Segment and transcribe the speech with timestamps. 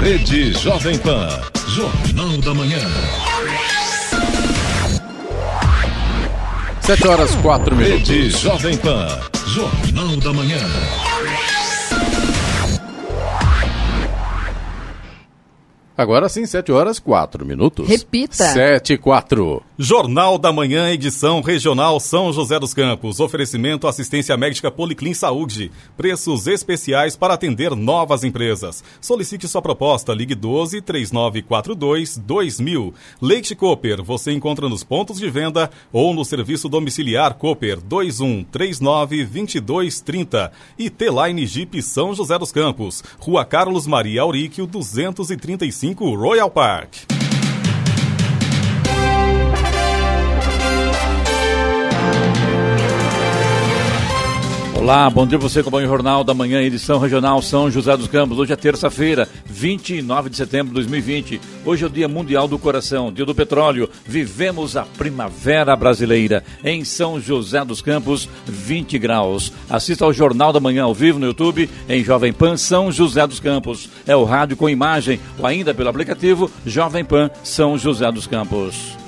[0.00, 1.28] Rede Jovem Pan.
[1.68, 2.78] Jornal da Manhã.
[6.80, 8.08] Sete horas quatro minutos.
[8.08, 9.08] Rede Jovem Pan.
[9.46, 10.58] Jornal da Manhã.
[16.00, 17.86] Agora sim, 7 horas 4 minutos.
[17.86, 18.44] Repita.
[18.44, 19.62] 7 e 4.
[19.82, 23.18] Jornal da Manhã, edição regional São José dos Campos.
[23.18, 25.72] Oferecimento assistência médica Policlin Saúde.
[25.96, 28.84] Preços especiais para atender novas empresas.
[29.00, 30.12] Solicite sua proposta.
[30.12, 32.92] Ligue 12 3942 2000.
[33.22, 34.02] Leite Cooper.
[34.02, 40.52] Você encontra nos pontos de venda ou no serviço domiciliar Cooper 21 39 22 30.
[40.78, 43.02] E T-Line Jeep São José dos Campos.
[43.18, 46.96] Rua Carlos Maria Auríquio 235 Royal Park.
[54.80, 58.38] Olá, bom dia você acompanha o Jornal da Manhã, edição regional São José dos Campos.
[58.38, 61.38] Hoje é terça-feira, 29 de setembro de 2020.
[61.66, 63.90] Hoje é o Dia Mundial do Coração, Dia do Petróleo.
[64.06, 66.42] Vivemos a primavera brasileira.
[66.64, 69.52] Em São José dos Campos, 20 graus.
[69.68, 73.38] Assista ao Jornal da Manhã ao vivo no YouTube, em Jovem Pan São José dos
[73.38, 73.86] Campos.
[74.06, 78.99] É o rádio com imagem ou ainda pelo aplicativo Jovem Pan São José dos Campos.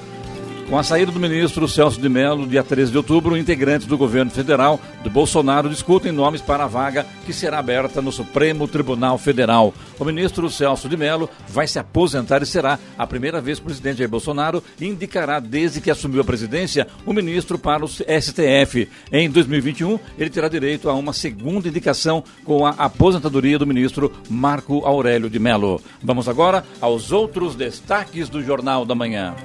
[0.72, 4.30] Com a saída do ministro Celso de Mello, dia 13 de outubro, integrantes do governo
[4.30, 9.74] federal do Bolsonaro discutem nomes para a vaga que será aberta no Supremo Tribunal Federal.
[9.98, 13.66] O ministro Celso de Mello vai se aposentar e será a primeira vez que o
[13.66, 18.88] presidente Jair Bolsonaro indicará, desde que assumiu a presidência, o ministro para o STF.
[19.12, 24.86] Em 2021, ele terá direito a uma segunda indicação com a aposentadoria do ministro Marco
[24.86, 25.82] Aurélio de Mello.
[26.02, 29.36] Vamos agora aos outros destaques do Jornal da Manhã.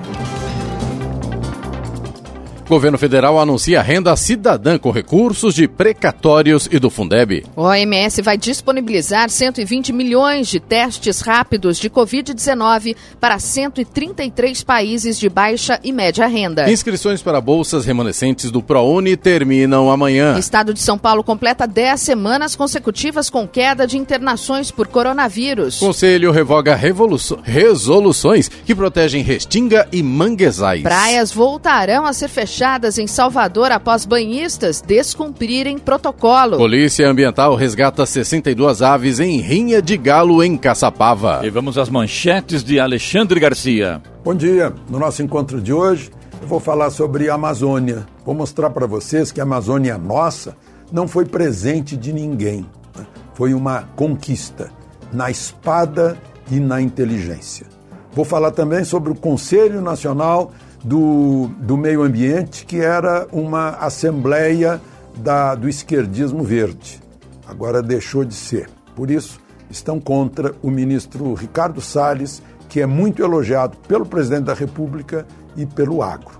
[2.67, 7.45] Governo Federal anuncia renda cidadã com recursos de precatórios e do Fundeb.
[7.55, 15.29] O OMS vai disponibilizar 120 milhões de testes rápidos de Covid-19 para 133 países de
[15.29, 16.69] baixa e média renda.
[16.69, 20.35] Inscrições para bolsas remanescentes do ProUni terminam amanhã.
[20.35, 25.79] O Estado de São Paulo completa 10 semanas consecutivas com queda de internações por coronavírus.
[25.79, 30.83] Conselho revoga resoluções que protegem Restinga e Manguezais.
[30.83, 36.57] Praias voltarão a ser fechadas fechadas em Salvador após banhistas descumprirem protocolo.
[36.57, 41.41] Polícia Ambiental resgata 62 aves em rinha de galo em Caçapava.
[41.43, 44.01] E vamos às manchetes de Alexandre Garcia.
[44.23, 44.73] Bom dia.
[44.89, 46.09] No nosso encontro de hoje,
[46.41, 48.07] eu vou falar sobre a Amazônia.
[48.25, 50.57] Vou mostrar para vocês que a Amazônia nossa
[50.91, 52.65] não foi presente de ninguém.
[52.97, 53.05] Né?
[53.35, 54.71] Foi uma conquista
[55.13, 56.17] na espada
[56.49, 57.67] e na inteligência.
[58.13, 60.51] Vou falar também sobre o Conselho Nacional
[60.83, 64.81] do, do meio ambiente, que era uma assembleia
[65.17, 67.01] da, do esquerdismo verde.
[67.47, 68.69] Agora deixou de ser.
[68.95, 69.39] Por isso,
[69.69, 75.65] estão contra o ministro Ricardo Salles, que é muito elogiado pelo presidente da República e
[75.65, 76.37] pelo agro.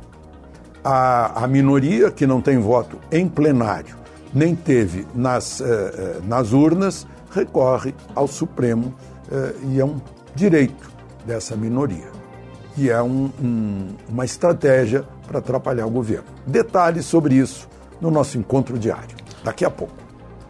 [0.84, 3.96] A, a minoria, que não tem voto em plenário,
[4.34, 8.94] nem teve nas, eh, eh nas urnas, recorre ao Supremo
[9.32, 10.00] eh, e é um
[10.36, 10.90] direito
[11.26, 12.17] dessa minoria
[12.78, 16.26] que é um, um, uma estratégia para atrapalhar o governo.
[16.46, 17.68] Detalhes sobre isso
[18.00, 19.96] no nosso encontro diário, daqui a pouco.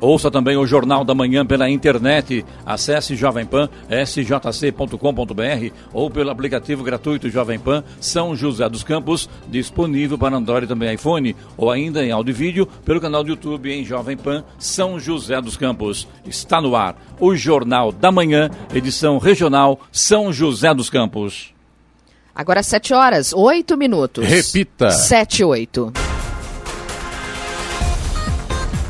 [0.02, 2.46] Ouça também o Jornal da Manhã pela internet.
[2.66, 10.18] Acesse Jovem Pan, sjc.com.br ou pelo aplicativo gratuito Jovem Pan São José dos Campos, disponível
[10.18, 13.72] para Android e também iPhone, ou ainda em áudio e vídeo pelo canal do YouTube
[13.72, 16.08] em Jovem Pan São José dos Campos.
[16.26, 21.57] Está no ar o Jornal da Manhã, edição regional São José dos Campos.
[22.38, 24.24] Agora 7 horas, 8 minutos.
[24.24, 24.92] Repita.
[24.92, 26.07] 7 8.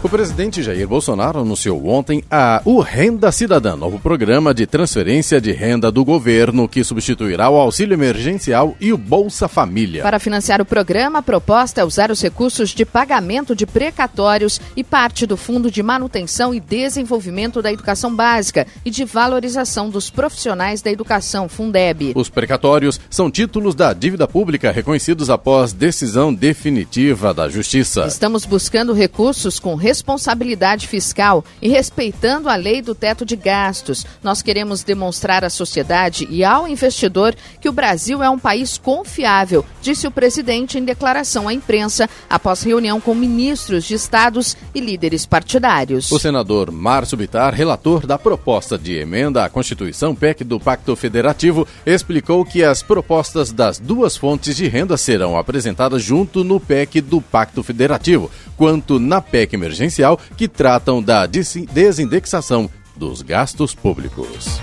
[0.03, 5.51] O presidente Jair Bolsonaro anunciou ontem a O Renda Cidadã, novo programa de transferência de
[5.51, 10.03] renda do governo que substituirá o auxílio emergencial e o Bolsa Família.
[10.03, 14.83] Para financiar o programa, a proposta é usar os recursos de pagamento de precatórios e
[14.83, 20.79] parte do Fundo de Manutenção e Desenvolvimento da Educação Básica e de Valorização dos Profissionais
[20.79, 22.13] da Educação, Fundeb.
[22.15, 28.05] Os precatórios são títulos da dívida pública reconhecidos após decisão definitiva da Justiça.
[28.05, 34.05] Estamos buscando recursos com responsabilidade fiscal e respeitando a lei do teto de gastos.
[34.21, 39.63] Nós queremos demonstrar à sociedade e ao investidor que o Brasil é um país confiável,
[39.81, 45.25] disse o presidente em declaração à imprensa após reunião com ministros de estados e líderes
[45.25, 46.11] partidários.
[46.11, 51.65] O senador Márcio Bitar, relator da proposta de emenda à Constituição PEC do Pacto Federativo,
[51.85, 57.21] explicou que as propostas das duas fontes de renda serão apresentadas junto no PEC do
[57.21, 64.59] Pacto Federativo, quanto na PEC emergencial, que tratam da desindexação dos gastos públicos.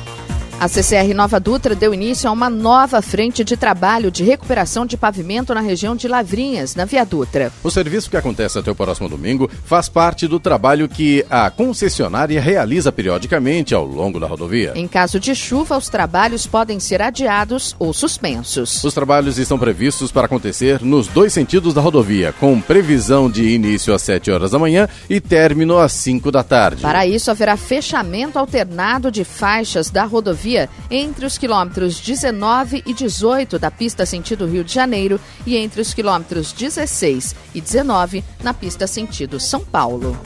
[0.61, 4.97] A CCR Nova Dutra deu início a uma nova frente de trabalho de recuperação de
[4.97, 7.53] pavimento na região de Lavrinhas, na Via Dutra.
[7.62, 12.41] O serviço que acontece até o próximo domingo faz parte do trabalho que a concessionária
[12.41, 14.73] realiza periodicamente ao longo da rodovia.
[14.77, 18.83] Em caso de chuva, os trabalhos podem ser adiados ou suspensos.
[18.83, 23.93] Os trabalhos estão previstos para acontecer nos dois sentidos da rodovia, com previsão de início
[23.93, 26.81] às 7 horas da manhã e término às 5 da tarde.
[26.81, 30.44] Para isso, haverá fechamento alternado de faixas da rodovia
[30.91, 35.94] entre os quilômetros 19 e 18 da pista sentido Rio de Janeiro e entre os
[35.94, 40.17] quilômetros 16 e 19 na pista sentido São Paulo.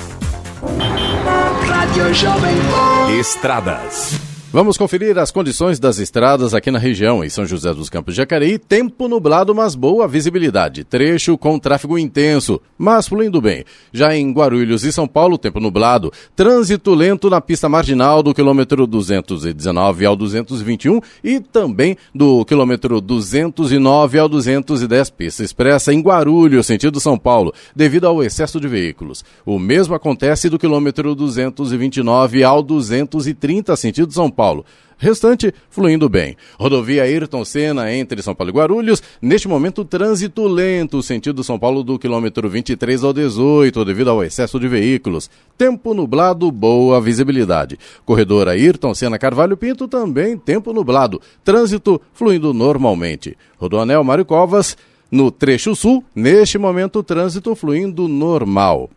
[3.19, 4.28] Estradas.
[4.51, 8.17] Vamos conferir as condições das estradas aqui na região, em São José dos Campos de
[8.17, 8.59] Jacareí.
[8.59, 10.85] Tempo nublado, mas boa visibilidade.
[10.85, 13.63] Trecho com tráfego intenso, mas fluindo bem.
[13.93, 16.11] Já em Guarulhos e São Paulo, tempo nublado.
[16.35, 24.19] Trânsito lento na pista marginal do quilômetro 219 ao 221 e também do quilômetro 209
[24.19, 29.23] ao 210, pista expressa em Guarulhos, sentido São Paulo, devido ao excesso de veículos.
[29.45, 34.38] O mesmo acontece do quilômetro 229 ao 230, sentido São Paulo.
[34.39, 34.65] Paulo.
[34.97, 36.37] Restante fluindo bem.
[36.59, 39.03] Rodovia Ayrton Senna entre São Paulo e Guarulhos.
[39.21, 44.61] Neste momento, trânsito lento, sentido São Paulo do quilômetro 23 ao 18, devido ao excesso
[44.61, 45.29] de veículos.
[45.57, 47.79] Tempo nublado, boa visibilidade.
[48.05, 51.21] Corredor Ayrton Senna Carvalho Pinto também tempo nublado.
[51.45, 53.37] Trânsito fluindo normalmente.
[53.57, 54.77] Rodoanel Mário Covas.
[55.11, 58.91] No trecho sul, neste momento, trânsito fluindo normal.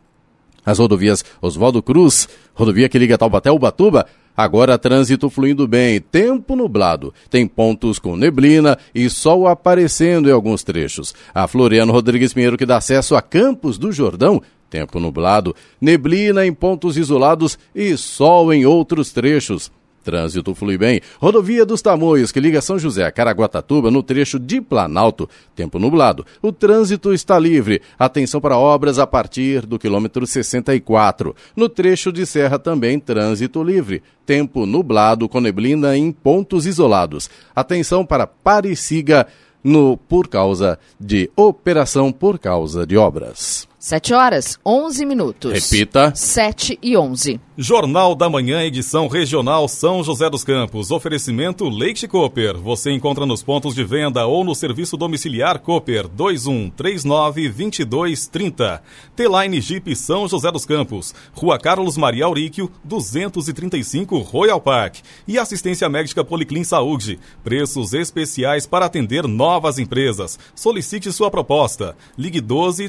[0.66, 4.06] As rodovias Oswaldo Cruz, rodovia que liga Taubaté ao Ubatuba,
[4.42, 7.14] Agora trânsito fluindo bem, tempo nublado.
[7.30, 11.14] Tem pontos com neblina e sol aparecendo em alguns trechos.
[11.32, 16.52] A Floriano Rodrigues Pinheiro que dá acesso a Campos do Jordão, tempo nublado, neblina em
[16.52, 19.72] pontos isolados e sol em outros trechos.
[20.04, 21.02] Trânsito flui bem.
[21.20, 25.30] Rodovia dos Tamoios, que liga São José a Caraguatatuba, no trecho de Planalto.
[25.56, 26.26] Tempo nublado.
[26.42, 27.82] O trânsito está livre.
[27.98, 31.36] Atenção para obras a partir do quilômetro 64.
[31.56, 34.02] No trecho de Serra também, trânsito livre.
[34.26, 37.30] Tempo nublado com neblina em pontos isolados.
[37.56, 39.28] Atenção para Parisiga
[39.64, 43.71] no por causa de operação por causa de obras.
[43.82, 45.52] 7 horas, 11 minutos.
[45.52, 46.14] Repita.
[46.16, 47.42] 7 e 11.
[47.58, 50.92] Jornal da Manhã, edição regional São José dos Campos.
[50.92, 52.58] Oferecimento Leite Cooper.
[52.58, 58.82] Você encontra nos pontos de venda ou no serviço domiciliar Cooper 2139-2230.
[59.16, 61.16] T-Line Jeep São José dos Campos.
[61.34, 64.98] Rua Carlos Maria Auríquio, 235 Royal Park.
[65.28, 67.20] E assistência médica Policlin Saúde.
[67.44, 70.38] Preços especiais para atender novas empresas.
[70.54, 71.96] Solicite sua proposta.
[72.16, 72.88] Ligue 12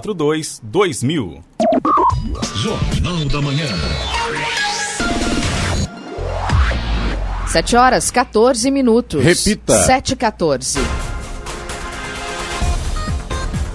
[0.00, 1.44] 3942 2000.
[2.56, 3.66] Jornal da Manhã.
[7.46, 9.22] 7 horas, 14 minutos.
[9.22, 9.74] Repita.
[9.84, 10.78] 7 e 14.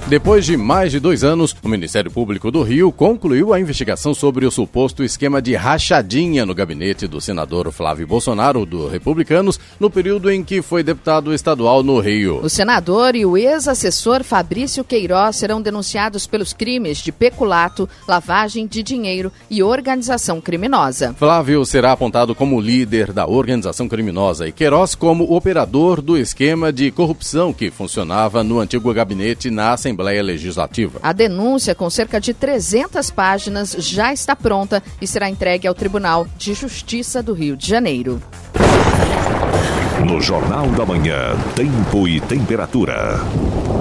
[0.08, 4.46] Depois de mais de dois anos, o Ministério Público do Rio concluiu a investigação sobre
[4.46, 10.30] o suposto esquema de rachadinha no gabinete do senador Flávio Bolsonaro, do Republicanos, no período
[10.30, 12.40] em que foi deputado estadual no Rio.
[12.44, 18.84] O senador e o ex-assessor Fabrício Queiroz serão denunciados pelos crimes de peculato, lavagem de
[18.84, 21.16] dinheiro e organização criminosa.
[21.18, 26.92] Flávio será apontado como líder da organização criminosa e Queiroz como operador do esquema de
[26.92, 31.00] corrupção que funcionava no antigo gabinete na Assembleia Assembleia Legislativa.
[31.02, 36.28] A denúncia, com cerca de 300 páginas, já está pronta e será entregue ao Tribunal
[36.38, 38.22] de Justiça do Rio de Janeiro.
[40.04, 43.18] No Jornal da Manhã, tempo e temperatura.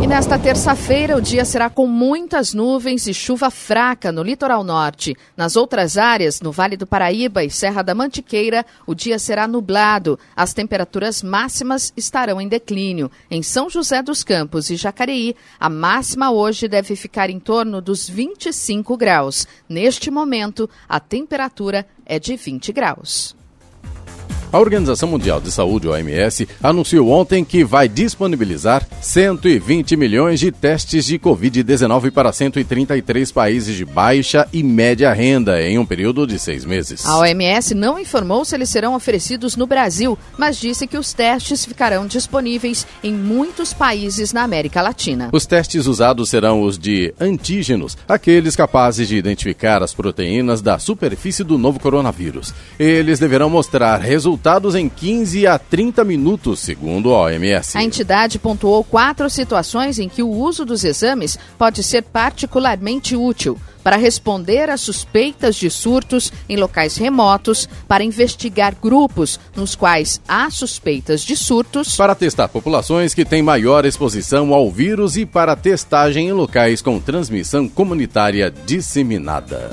[0.01, 5.17] E nesta terça-feira, o dia será com muitas nuvens e chuva fraca no litoral norte.
[5.37, 10.19] Nas outras áreas, no Vale do Paraíba e Serra da Mantiqueira, o dia será nublado.
[10.37, 13.11] As temperaturas máximas estarão em declínio.
[13.29, 18.09] Em São José dos Campos e Jacareí, a máxima hoje deve ficar em torno dos
[18.09, 19.49] 25 graus.
[19.69, 23.35] Neste momento, a temperatura é de 20 graus.
[24.55, 31.07] A Organização Mundial de Saúde, OMS, anunciou ontem que vai disponibilizar 120 milhões de testes
[31.07, 36.65] de Covid-19 para 133 países de baixa e média renda em um período de seis
[36.65, 37.05] meses.
[37.05, 41.65] A OMS não informou se eles serão oferecidos no Brasil, mas disse que os testes
[41.65, 45.31] ficarão disponíveis em muitos países na América Latina.
[45.33, 51.43] Os testes usados serão os de antígenos, aqueles capazes de identificar as proteínas da superfície
[51.43, 52.55] do novo coronavírus.
[52.79, 57.79] Eles deverão mostrar resultados resultados em 15 a 30 minutos, segundo a OMS.
[57.79, 63.59] A entidade pontuou quatro situações em que o uso dos exames pode ser particularmente útil
[63.83, 70.51] para responder a suspeitas de surtos em locais remotos, para investigar grupos nos quais há
[70.51, 76.29] suspeitas de surtos, para testar populações que têm maior exposição ao vírus e para testagem
[76.29, 79.71] em locais com transmissão comunitária disseminada.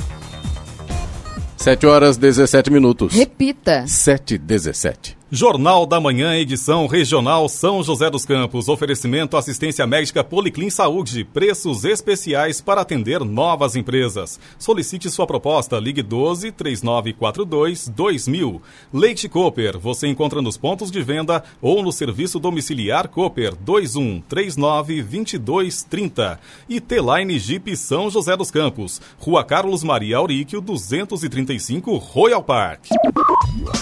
[1.61, 3.13] 7 horas 17 minutos.
[3.13, 3.85] Repita.
[3.87, 5.20] 7 17.
[5.33, 8.67] Jornal da Manhã, edição regional São José dos Campos.
[8.67, 11.23] Oferecimento assistência médica Policlin Saúde.
[11.23, 14.37] Preços especiais para atender novas empresas.
[14.59, 15.79] Solicite sua proposta.
[15.79, 18.61] Ligue 12 3942 2000.
[18.93, 19.79] Leite Cooper.
[19.79, 26.41] Você encontra nos pontos de venda ou no serviço domiciliar Cooper 21 39 22 30.
[26.67, 28.99] E T-Line Jeep São José dos Campos.
[29.17, 32.87] Rua Carlos Maria Auríquio 235 Royal Park.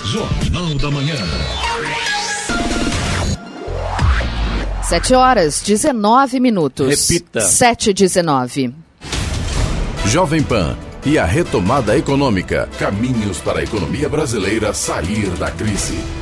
[0.05, 0.38] Jornal
[0.77, 1.15] da Manhã.
[4.83, 7.09] 7 horas 19 minutos.
[7.09, 7.41] Repita.
[7.41, 8.73] 7 19.
[10.05, 12.67] Jovem Pan e a retomada econômica.
[12.79, 16.18] Caminhos para a economia brasileira sair da crise.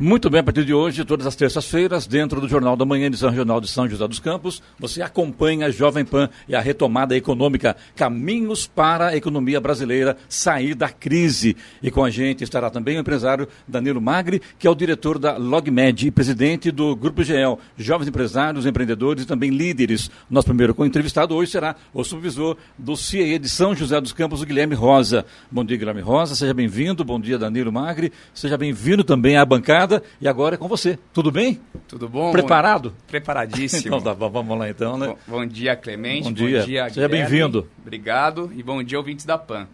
[0.00, 3.30] Muito bem, a partir de hoje, todas as terças-feiras, dentro do Jornal da Manhã, edição
[3.30, 7.76] regional de São José dos Campos, você acompanha a Jovem Pan e a retomada econômica,
[7.96, 11.56] caminhos para a economia brasileira sair da crise.
[11.82, 15.36] E com a gente estará também o empresário Danilo Magri, que é o diretor da
[15.36, 20.08] LogMed e presidente do Grupo GEL, jovens empresários, empreendedores e também líderes.
[20.30, 24.46] Nosso primeiro entrevistado hoje será o supervisor do CIE de São José dos Campos, o
[24.46, 25.26] Guilherme Rosa.
[25.50, 27.04] Bom dia, Guilherme Rosa, seja bem-vindo.
[27.04, 28.12] Bom dia, Danilo Magri.
[28.32, 29.87] Seja bem-vindo também à bancada.
[30.20, 30.98] E agora é com você.
[31.12, 31.60] Tudo bem?
[31.86, 32.32] Tudo bom?
[32.32, 32.92] Preparado?
[33.06, 33.88] Preparadíssimo.
[33.88, 35.06] Então tá, bom, vamos lá então, né?
[35.08, 36.24] Bom, bom dia, Clemente.
[36.24, 36.62] Bom dia.
[36.62, 37.08] Seja Guilherme.
[37.16, 37.68] bem-vindo.
[37.80, 38.50] Obrigado.
[38.56, 39.66] E bom dia, ouvintes da PAN.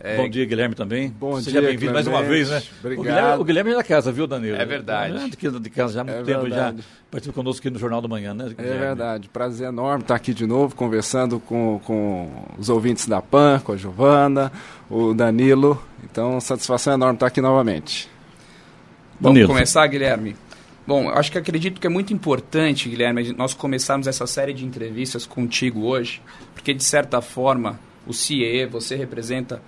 [0.00, 1.08] É, Bom dia, Guilherme, também.
[1.08, 2.60] Bom Seja dia, bem-vindo mais uma vez, né?
[2.80, 3.00] Obrigado.
[3.00, 4.56] O Guilherme, o Guilherme é da casa, viu, Danilo?
[4.56, 5.16] É verdade.
[5.16, 6.78] É de, de casa já há muito É tempo, verdade.
[6.78, 8.46] já participa conosco aqui no Jornal da Manhã, né?
[8.46, 8.78] É Guilherme?
[8.80, 12.28] verdade, prazer enorme estar aqui de novo, conversando com, com
[12.58, 14.50] os ouvintes da PAN, com a Giovana,
[14.90, 15.80] o Danilo.
[16.02, 18.10] Então, satisfação enorme estar aqui novamente.
[19.24, 20.36] Vamos começar, Guilherme?
[20.86, 25.24] Bom, acho que acredito que é muito importante, Guilherme, nós começarmos essa série de entrevistas
[25.24, 26.20] contigo hoje,
[26.52, 29.62] porque de certa forma o CIE, você representa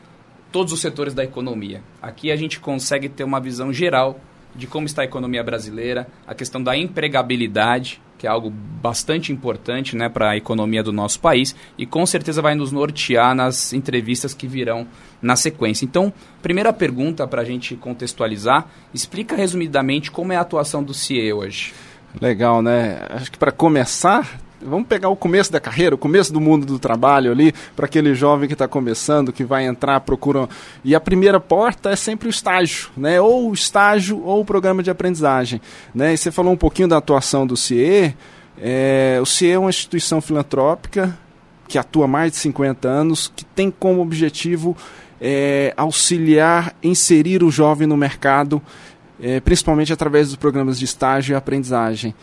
[0.52, 1.80] todos os setores da economia.
[2.02, 4.20] Aqui a gente consegue ter uma visão geral
[4.56, 9.94] de como está a economia brasileira, a questão da empregabilidade, que é algo bastante importante
[9.94, 14.32] né, para a economia do nosso país, e com certeza vai nos nortear nas entrevistas
[14.32, 14.86] que virão
[15.20, 15.84] na sequência.
[15.84, 21.32] Então, primeira pergunta para a gente contextualizar, explica resumidamente como é a atuação do CIE
[21.32, 21.74] hoje.
[22.20, 22.98] Legal, né?
[23.10, 26.78] Acho que para começar, vamos pegar o começo da carreira, o começo do mundo do
[26.78, 30.48] trabalho ali, para aquele jovem que está começando, que vai entrar, procura.
[30.84, 33.20] E a primeira porta é sempre o estágio, né?
[33.20, 35.60] Ou o estágio ou o programa de aprendizagem.
[35.94, 36.14] Né?
[36.14, 38.14] E você falou um pouquinho da atuação do CIE.
[38.58, 41.16] É, o CIE é uma instituição filantrópica
[41.68, 44.76] que atua há mais de 50 anos, que tem como objetivo
[45.20, 48.62] é, auxiliar, inserir o jovem no mercado,
[49.20, 52.14] é, principalmente através dos programas de estágio e aprendizagem.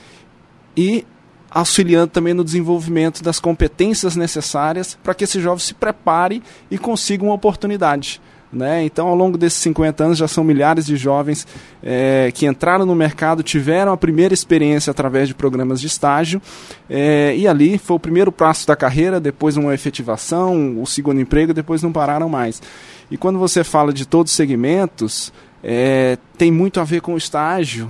[0.75, 1.05] E
[1.53, 6.41] auxiliando também no desenvolvimento das competências necessárias para que esse jovem se prepare
[6.71, 8.19] e consiga uma oportunidade.
[8.51, 8.83] Né?
[8.83, 11.47] Então, ao longo desses 50 anos, já são milhares de jovens
[11.81, 16.39] eh, que entraram no mercado, tiveram a primeira experiência através de programas de estágio,
[16.87, 21.51] eh, e ali foi o primeiro passo da carreira, depois uma efetivação, o segundo emprego,
[21.51, 22.61] depois não pararam mais.
[23.09, 25.33] E quando você fala de todos os segmentos,
[25.63, 27.89] eh, tem muito a ver com o estágio,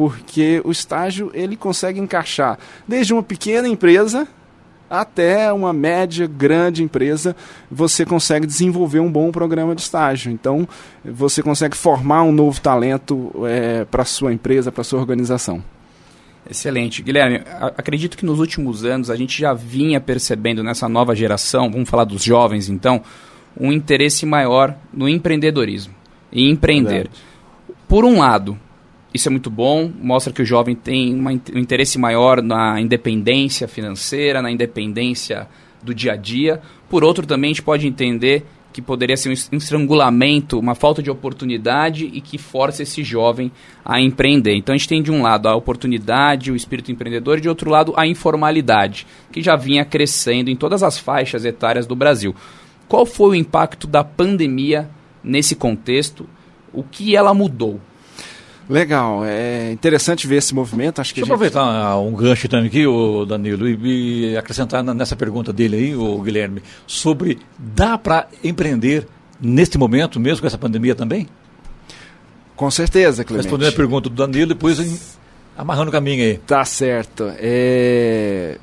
[0.00, 4.26] porque o estágio ele consegue encaixar desde uma pequena empresa
[4.88, 7.36] até uma média, grande empresa,
[7.70, 10.32] você consegue desenvolver um bom programa de estágio.
[10.32, 10.66] Então,
[11.04, 15.62] você consegue formar um novo talento é, para a sua empresa, para a sua organização.
[16.48, 17.02] Excelente.
[17.02, 17.42] Guilherme,
[17.76, 22.04] acredito que nos últimos anos a gente já vinha percebendo nessa nova geração, vamos falar
[22.04, 23.02] dos jovens então,
[23.54, 25.94] um interesse maior no empreendedorismo
[26.32, 27.10] e empreender.
[27.86, 28.58] Por um lado,
[29.12, 33.66] isso é muito bom, mostra que o jovem tem uma um interesse maior na independência
[33.66, 35.48] financeira, na independência
[35.82, 36.60] do dia a dia.
[36.88, 41.10] Por outro, também a gente pode entender que poderia ser um estrangulamento, uma falta de
[41.10, 43.50] oportunidade e que força esse jovem
[43.84, 44.54] a empreender.
[44.54, 47.68] Então a gente tem de um lado a oportunidade, o espírito empreendedor, e de outro
[47.68, 52.34] lado a informalidade, que já vinha crescendo em todas as faixas etárias do Brasil.
[52.86, 54.88] Qual foi o impacto da pandemia
[55.22, 56.28] nesse contexto?
[56.72, 57.80] O que ela mudou?
[58.70, 61.00] Legal, é interessante ver esse movimento.
[61.00, 64.30] Acho que Deixa eu a gente- aproveitar ah, um gancho também aqui, o Danilo, e,
[64.32, 69.06] e acrescentar nessa pergunta dele aí, o Guilherme, sobre dá para empreender
[69.40, 71.26] neste momento, mesmo com essa pandemia também?
[72.54, 73.44] Com certeza, Clemente.
[73.46, 74.98] Respondendo a pergunta do Danilo, depois em-
[75.58, 76.38] amarrando o caminho aí.
[76.46, 77.32] Tá certo.
[77.38, 78.56] É...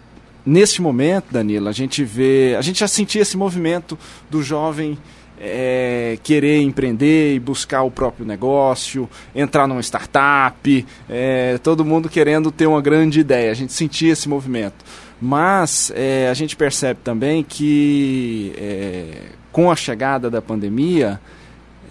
[0.45, 3.97] neste momento, Danilo, a gente vê, a gente já sentia esse movimento
[4.29, 4.97] do jovem
[5.39, 12.51] é, querer empreender e buscar o próprio negócio, entrar numa startup, é, todo mundo querendo
[12.51, 13.51] ter uma grande ideia.
[13.51, 14.83] A gente sentia esse movimento.
[15.21, 21.19] Mas é, a gente percebe também que é, com a chegada da pandemia,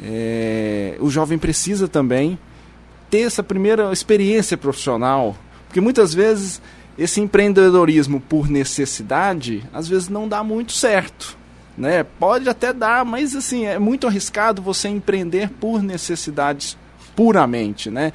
[0.03, 2.39] é, o jovem precisa também
[3.11, 5.37] ter essa primeira experiência profissional,
[5.67, 6.61] porque muitas vezes
[6.99, 11.37] esse empreendedorismo por necessidade, às vezes não dá muito certo.
[11.77, 12.05] Né?
[12.19, 16.77] Pode até dar, mas assim, é muito arriscado você empreender por necessidades
[17.15, 18.13] puramente, né?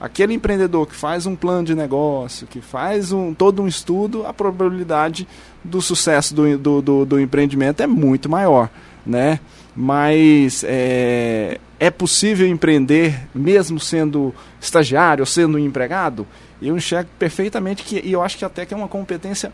[0.00, 4.32] Aquele empreendedor que faz um plano de negócio, que faz um, todo um estudo, a
[4.32, 5.26] probabilidade
[5.64, 8.70] do sucesso do, do, do, do empreendimento é muito maior,
[9.04, 9.40] né?
[9.74, 16.26] Mas é, é possível empreender mesmo sendo estagiário sendo empregado?
[16.60, 19.52] Eu enxergo perfeitamente que, e eu acho que até que é uma competência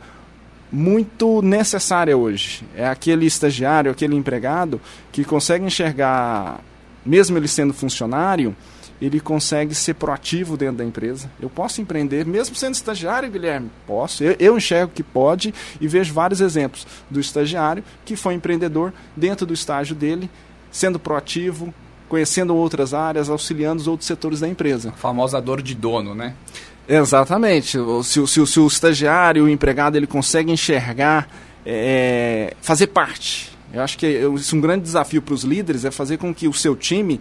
[0.75, 2.65] muito necessária hoje.
[2.75, 4.81] É aquele estagiário, aquele empregado
[5.13, 6.61] que consegue enxergar,
[7.07, 8.55] mesmo ele sendo funcionário,
[9.01, 11.31] ele consegue ser proativo dentro da empresa.
[11.41, 13.71] Eu posso empreender, mesmo sendo estagiário, Guilherme?
[13.87, 14.25] Posso.
[14.25, 19.47] Eu, eu, enxergo que pode e vejo vários exemplos do estagiário que foi empreendedor dentro
[19.47, 20.29] do estágio dele,
[20.71, 21.73] sendo proativo,
[22.09, 24.91] conhecendo outras áreas, auxiliando os outros setores da empresa.
[24.91, 26.35] A famosa dor de dono, né?
[26.89, 27.79] Exatamente.
[28.03, 31.29] Se, se, se o estagiário, o empregado, ele consegue enxergar,
[31.65, 33.51] é, fazer parte.
[33.73, 36.47] Eu acho que isso é um grande desafio para os líderes, é fazer com que
[36.47, 37.21] o seu time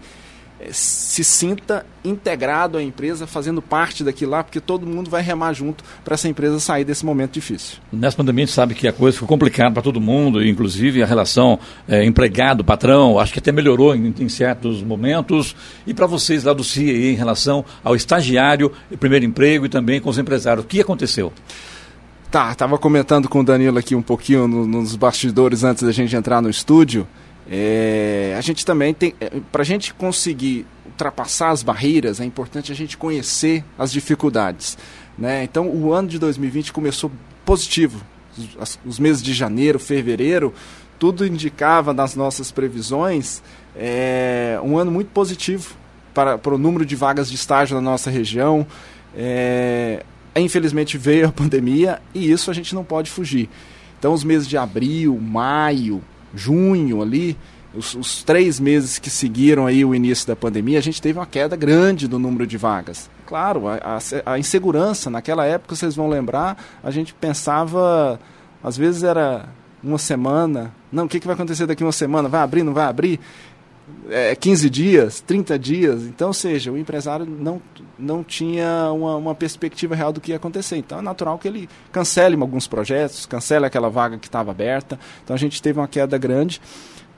[0.70, 5.82] se sinta integrado à empresa, fazendo parte daquilo lá, porque todo mundo vai remar junto
[6.04, 7.78] para essa empresa sair desse momento difícil.
[7.92, 11.06] Nessa pandemia a gente sabe que a coisa ficou complicada para todo mundo, inclusive a
[11.06, 15.56] relação é, empregado-patrão, acho que até melhorou em, em certos momentos.
[15.86, 20.10] E para vocês lá do CIE, em relação ao estagiário, primeiro emprego e também com
[20.10, 21.32] os empresários, o que aconteceu?
[22.30, 26.16] Tá, estava comentando com o Danilo aqui um pouquinho no, nos bastidores antes da gente
[26.16, 27.06] entrar no estúdio.
[27.50, 32.72] É, a gente também tem, é, para a gente conseguir ultrapassar as barreiras, é importante
[32.72, 34.78] a gente conhecer as dificuldades.
[35.18, 35.44] Né?
[35.44, 37.10] Então, o ano de 2020 começou
[37.44, 38.00] positivo.
[38.58, 40.52] Os, os meses de janeiro, fevereiro,
[40.98, 43.42] tudo indicava nas nossas previsões
[43.76, 45.74] é, um ano muito positivo
[46.12, 48.66] para, para o número de vagas de estágio na nossa região.
[49.16, 50.04] É,
[50.36, 53.48] infelizmente veio a pandemia e isso a gente não pode fugir.
[53.98, 56.02] Então, os meses de abril, maio,
[56.34, 57.36] junho ali,
[57.74, 61.26] os, os, três meses que seguiram aí o início da pandemia, a gente teve uma
[61.26, 63.10] queda grande do número de vagas.
[63.26, 68.20] Claro, a, a, a, insegurança, naquela época, vocês vão lembrar, a gente pensava,
[68.62, 69.48] às vezes era
[69.82, 72.28] uma semana, não, o que, que vai acontecer daqui uma semana?
[72.28, 73.20] Vai abrir, não vai abrir?
[74.08, 76.02] É, 15 dias, 30 dias.
[76.04, 77.60] Então, seja, o empresário não,
[77.98, 80.76] não tinha uma, uma perspectiva real do que ia acontecer.
[80.76, 84.98] Então, é natural que ele cancele alguns projetos, cancele aquela vaga que estava aberta.
[85.22, 86.60] Então, a gente teve uma queda grande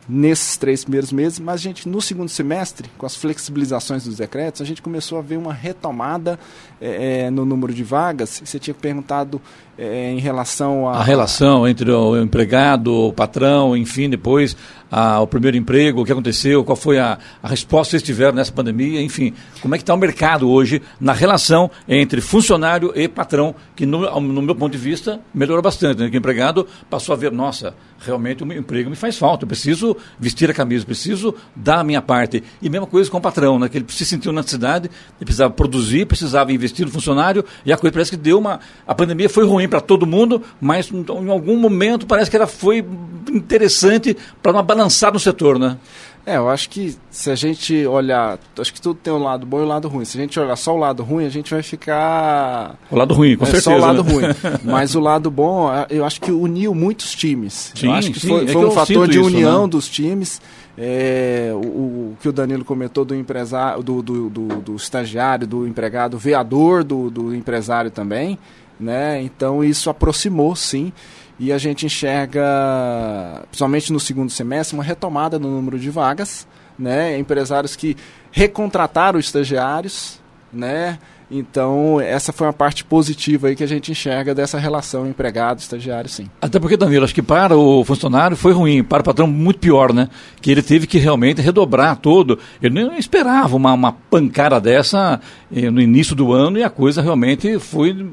[0.08, 4.62] nesses três primeiros meses, mas a gente, no segundo semestre, com as flexibilizações dos decretos,
[4.62, 6.38] a gente começou a ver uma retomada
[6.80, 8.40] é, no número de vagas.
[8.44, 9.40] Você tinha perguntado
[9.78, 10.98] é, em relação a...
[10.98, 14.56] A relação entre o empregado, o patrão, enfim, depois
[14.90, 18.34] a, o primeiro emprego, o que aconteceu, qual foi a, a resposta que vocês tiveram
[18.34, 23.08] nessa pandemia, enfim, como é que está o mercado hoje na relação entre funcionário e
[23.08, 26.10] patrão, que no, no meu ponto de vista melhorou bastante, né?
[26.10, 29.48] que o empregado passou a ver, nossa, realmente o meu emprego me faz falta, eu
[29.48, 32.42] preciso vestir a camisa, preciso dar a minha parte.
[32.62, 33.68] E mesma coisa com o patrão, né?
[33.68, 37.76] que ele se sentiu na cidade, ele precisava produzir, precisava investir no funcionário, e a
[37.76, 38.60] coisa parece que deu uma...
[38.86, 42.84] A pandemia foi ruim para todo mundo, mas em algum momento parece que ela foi
[43.32, 45.78] interessante para uma balançar no setor, né?
[46.26, 49.60] É, eu acho que se a gente olhar, acho que tudo tem um lado bom
[49.60, 50.04] e um lado ruim.
[50.04, 52.74] Se a gente olhar só o lado ruim, a gente vai ficar.
[52.90, 53.70] O lado ruim, com é, certeza.
[53.70, 54.12] Só o lado né?
[54.12, 54.24] ruim.
[54.64, 57.70] Mas o lado bom, eu acho que uniu muitos times.
[57.76, 58.26] Sim, eu acho que sim.
[58.26, 59.68] foi, é foi que um fator de isso, união né?
[59.68, 60.40] dos times.
[60.76, 65.64] É, o, o, que o Danilo comentou do empresário, do, do, do, do estagiário, do
[65.64, 68.36] empregado, veador do, do empresário também.
[68.78, 69.22] Né?
[69.22, 70.92] Então isso aproximou, sim
[71.38, 76.46] e a gente enxerga, principalmente no segundo semestre, uma retomada no número de vagas,
[76.78, 77.18] né?
[77.18, 77.96] Empresários que
[78.30, 80.20] recontrataram estagiários,
[80.52, 80.98] né?
[81.28, 86.30] Então, essa foi uma parte positiva aí que a gente enxerga dessa relação empregado-estagiário, sim.
[86.40, 89.92] Até porque, Danilo, acho que para o funcionário foi ruim, para o patrão muito pior,
[89.92, 90.08] né?
[90.40, 92.38] Que ele teve que realmente redobrar todo.
[92.62, 95.20] Ele não esperava uma, uma pancada dessa
[95.52, 98.06] eh, no início do ano e a coisa realmente foi...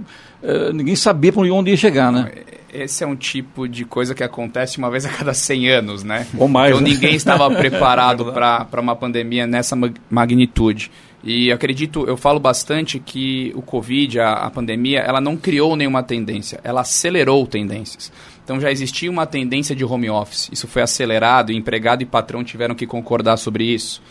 [0.44, 2.30] Eh, ninguém sabia para onde ia chegar, né?
[2.74, 6.26] esse é um tipo de coisa que acontece uma vez a cada 100 anos, né?
[6.38, 6.72] Ou mais.
[6.72, 6.90] Então né?
[6.90, 9.78] ninguém estava preparado para uma pandemia nessa
[10.10, 10.92] magnitude.
[11.24, 16.04] E acredito, eu falo bastante que o Covid, a, a pandemia, ela não criou nenhuma
[16.04, 18.12] tendência, ela acelerou tendências.
[18.44, 22.76] Então já existia uma tendência de home office, isso foi acelerado, empregado e patrão tiveram
[22.76, 24.02] que concordar sobre isso.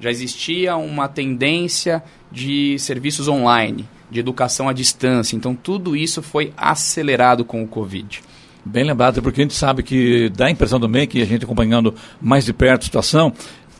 [0.00, 6.52] Já existia uma tendência de serviços online, de educação à distância, então tudo isso foi
[6.56, 8.22] acelerado com o Covid.
[8.64, 11.94] Bem lembrado, porque a gente sabe que dá a impressão também que a gente acompanhando
[12.20, 13.32] mais de perto a situação,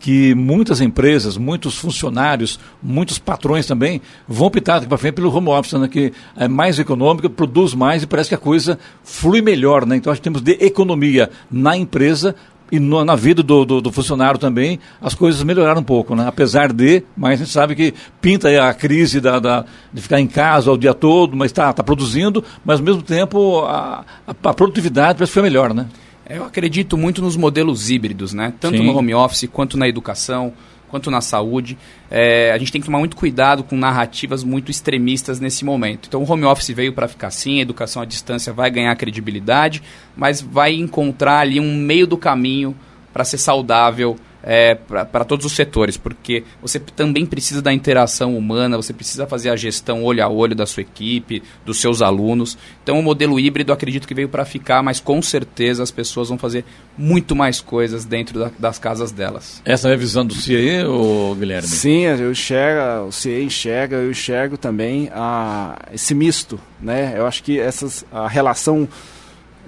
[0.02, 5.48] que muitas empresas, muitos funcionários, muitos patrões também vão optar daqui para frente pelo home
[5.48, 9.86] office, né, que é mais econômico, produz mais e parece que a coisa flui melhor.
[9.86, 9.96] Né?
[9.96, 12.34] Então, nós temos de economia na empresa
[12.72, 16.26] e no, na vida do, do, do, funcionário também as coisas melhoraram um pouco, né?
[16.26, 20.26] apesar de, mas a gente sabe que pinta a crise da, da de ficar em
[20.26, 25.18] casa o dia todo, mas está tá produzindo, mas ao mesmo tempo a, a, produtividade
[25.18, 25.86] parece que foi melhor, né?
[26.30, 28.54] Eu acredito muito nos modelos híbridos, né?
[28.58, 28.86] Tanto Sim.
[28.86, 30.54] no home office quanto na educação,
[30.92, 31.78] quanto na saúde.
[32.10, 36.06] É, a gente tem que tomar muito cuidado com narrativas muito extremistas nesse momento.
[36.06, 39.82] Então, o home office veio para ficar sim, a educação à distância vai ganhar credibilidade,
[40.14, 42.76] mas vai encontrar ali um meio do caminho
[43.12, 48.76] para ser saudável é, para todos os setores, porque você também precisa da interação humana,
[48.76, 52.58] você precisa fazer a gestão olho a olho da sua equipe, dos seus alunos.
[52.82, 56.36] Então, o modelo híbrido acredito que veio para ficar, mas com certeza as pessoas vão
[56.36, 56.64] fazer
[56.98, 59.62] muito mais coisas dentro da, das casas delas.
[59.64, 61.68] Essa é a visão do CIE, ou Guilherme?
[61.68, 66.58] Sim, eu enxergo, o CIE enxerga, eu enxergo também a, esse misto.
[66.80, 67.14] Né?
[67.16, 68.88] Eu acho que essas, a relação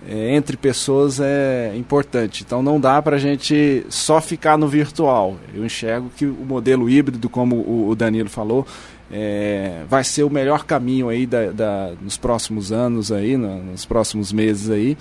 [0.09, 2.43] entre pessoas é importante.
[2.45, 5.37] Então não dá para a gente só ficar no virtual.
[5.55, 8.67] Eu enxergo que o modelo híbrido, como o, Danilo falou,
[9.11, 14.33] é, vai ser o melhor caminho aí da, da, nos próximos anos aí, nos próximos
[14.33, 14.97] meses aí.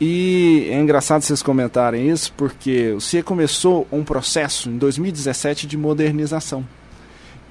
[0.00, 5.76] E é engraçado vocês comentarem isso, porque o CIE começou um processo em 2017 de
[5.76, 6.66] modernização.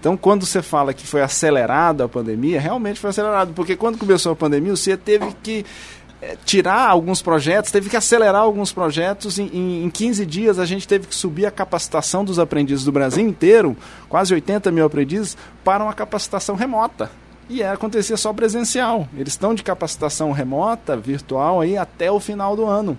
[0.01, 4.31] Então, quando você fala que foi acelerado a pandemia, realmente foi acelerado, porque quando começou
[4.31, 5.63] a pandemia, o CIE teve que
[6.00, 6.00] é,
[6.45, 9.39] tirar alguns projetos, teve que acelerar alguns projetos.
[9.39, 13.27] Em, em 15 dias a gente teve que subir a capacitação dos aprendizes do Brasil
[13.27, 13.75] inteiro,
[14.07, 17.09] quase 80 mil aprendizes, para uma capacitação remota.
[17.49, 19.07] E é, acontecia só presencial.
[19.17, 22.97] Eles estão de capacitação remota, virtual, aí até o final do ano.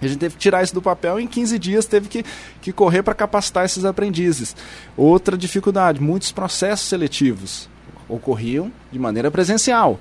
[0.00, 2.24] A gente teve que tirar isso do papel e em 15 dias teve que,
[2.60, 4.54] que correr para capacitar esses aprendizes.
[4.96, 7.68] Outra dificuldade, muitos processos seletivos
[8.08, 9.98] ocorriam de maneira presencial.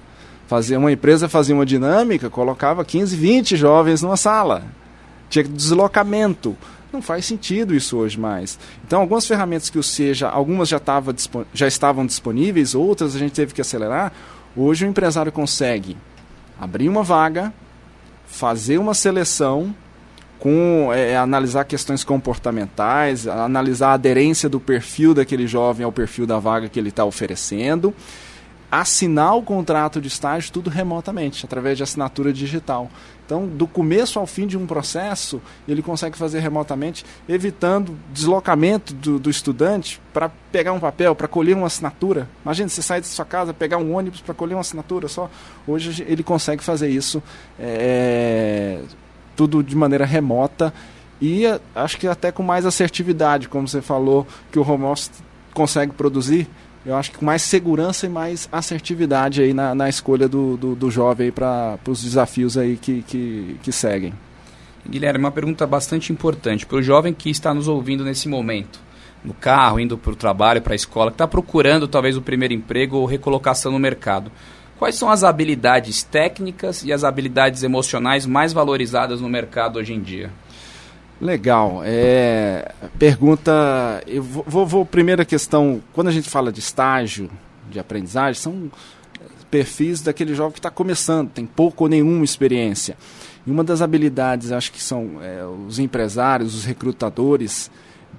[0.48, 4.64] Fazia uma empresa fazia uma dinâmica, colocava 15, 20 jovens numa sala.
[5.30, 6.56] Tinha deslocamento.
[6.92, 8.60] Não faz sentido isso hoje mais.
[8.86, 11.16] Então, algumas ferramentas que o seja, algumas já, tava,
[11.54, 14.12] já estavam disponíveis, outras a gente teve que acelerar.
[14.56, 15.98] Hoje o empresário consegue
[16.60, 17.52] abrir uma vaga,
[18.28, 19.74] fazer uma seleção,
[20.38, 26.38] com é, analisar questões comportamentais, analisar a aderência do perfil daquele jovem ao perfil da
[26.38, 27.94] vaga que ele está oferecendo
[28.82, 32.90] assinar o contrato de estágio tudo remotamente, através de assinatura digital.
[33.24, 39.20] Então, do começo ao fim de um processo, ele consegue fazer remotamente, evitando deslocamento do,
[39.20, 42.28] do estudante para pegar um papel, para colher uma assinatura.
[42.44, 45.30] Imagina você sair de sua casa, pegar um ônibus para colher uma assinatura só.
[45.68, 47.22] Hoje ele consegue fazer isso
[47.60, 48.82] é,
[49.36, 50.74] tudo de maneira remota
[51.22, 51.44] e
[51.76, 55.12] acho que até com mais assertividade, como você falou, que o home office
[55.54, 56.50] consegue produzir
[56.86, 60.76] eu acho que com mais segurança e mais assertividade aí na, na escolha do, do,
[60.76, 64.14] do jovem para os desafios aí que, que, que seguem.
[64.88, 68.82] Guilherme, uma pergunta bastante importante para o jovem que está nos ouvindo nesse momento,
[69.24, 72.54] no carro, indo para o trabalho, para a escola, que está procurando talvez o primeiro
[72.54, 74.30] emprego ou recolocação no mercado.
[74.78, 80.02] Quais são as habilidades técnicas e as habilidades emocionais mais valorizadas no mercado hoje em
[80.02, 80.30] dia?
[81.22, 81.82] Legal.
[81.86, 84.04] É, pergunta.
[84.08, 87.30] Eu vou, vou, Primeira questão: quando a gente fala de estágio
[87.70, 88.72] de aprendizagem, são
[89.50, 92.98] perfis daquele jovem que está começando, tem pouco ou nenhuma experiência.
[93.46, 97.70] E uma das habilidades, acho que são é, os empresários, os recrutadores,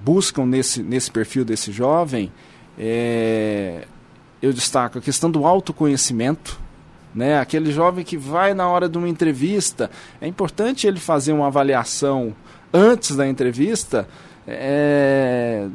[0.01, 2.31] buscam nesse, nesse perfil desse jovem,
[2.77, 3.85] é,
[4.41, 6.59] eu destaco a questão do autoconhecimento.
[7.13, 7.39] Né?
[7.39, 9.89] Aquele jovem que vai na hora de uma entrevista,
[10.21, 12.35] é importante ele fazer uma avaliação
[12.75, 14.07] antes da entrevista
[14.45, 15.67] é,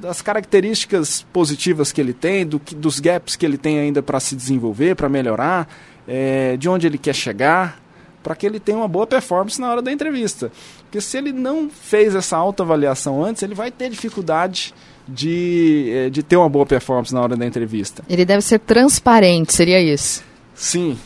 [0.00, 4.34] das características positivas que ele tem, do, dos gaps que ele tem ainda para se
[4.34, 5.68] desenvolver, para melhorar,
[6.06, 7.80] é, de onde ele quer chegar,
[8.22, 10.50] para que ele tenha uma boa performance na hora da entrevista.
[10.82, 14.74] Porque se ele não fez essa autoavaliação antes, ele vai ter dificuldade
[15.06, 18.02] de, é, de ter uma boa performance na hora da entrevista.
[18.08, 20.24] Ele deve ser transparente, seria isso?
[20.54, 20.98] Sim,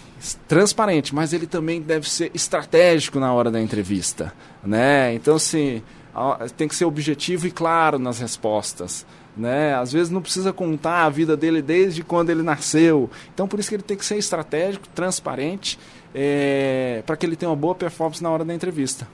[0.46, 4.32] transparente, mas ele também deve ser estratégico na hora da entrevista,
[4.64, 5.14] né?
[5.14, 5.82] Então, assim,
[6.56, 9.06] tem que ser objetivo e claro nas respostas.
[9.36, 9.74] Né?
[9.74, 13.08] Às vezes não precisa contar a vida dele desde quando ele nasceu.
[13.32, 15.78] Então, por isso que ele tem que ser estratégico, transparente,
[16.14, 19.06] é, para que ele tenha uma boa performance na hora da entrevista.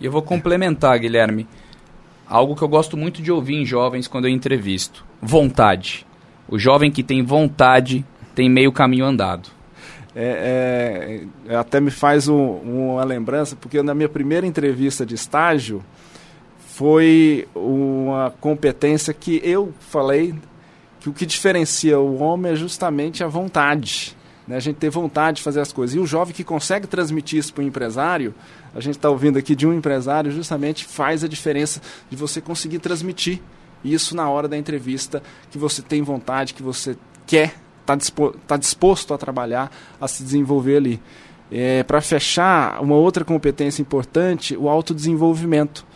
[0.00, 1.46] E eu vou complementar, Guilherme,
[2.26, 6.04] algo que eu gosto muito de ouvir em jovens quando eu entrevisto: vontade.
[6.48, 9.48] O jovem que tem vontade tem meio caminho andado.
[10.16, 15.84] É, é, até me faz um, uma lembrança, porque na minha primeira entrevista de estágio
[16.58, 20.34] foi uma competência que eu falei
[21.00, 24.16] que o que diferencia o homem é justamente a vontade.
[24.46, 24.56] Né?
[24.56, 25.94] A gente ter vontade de fazer as coisas.
[25.94, 28.34] E o jovem que consegue transmitir isso para o empresário,
[28.74, 32.78] a gente está ouvindo aqui de um empresário, justamente faz a diferença de você conseguir
[32.78, 33.40] transmitir
[33.84, 36.96] isso na hora da entrevista, que você tem vontade, que você
[37.26, 39.70] quer está disposto, tá disposto a trabalhar,
[40.00, 41.00] a se desenvolver ali.
[41.52, 45.86] É, Para fechar, uma outra competência importante, o autodesenvolvimento.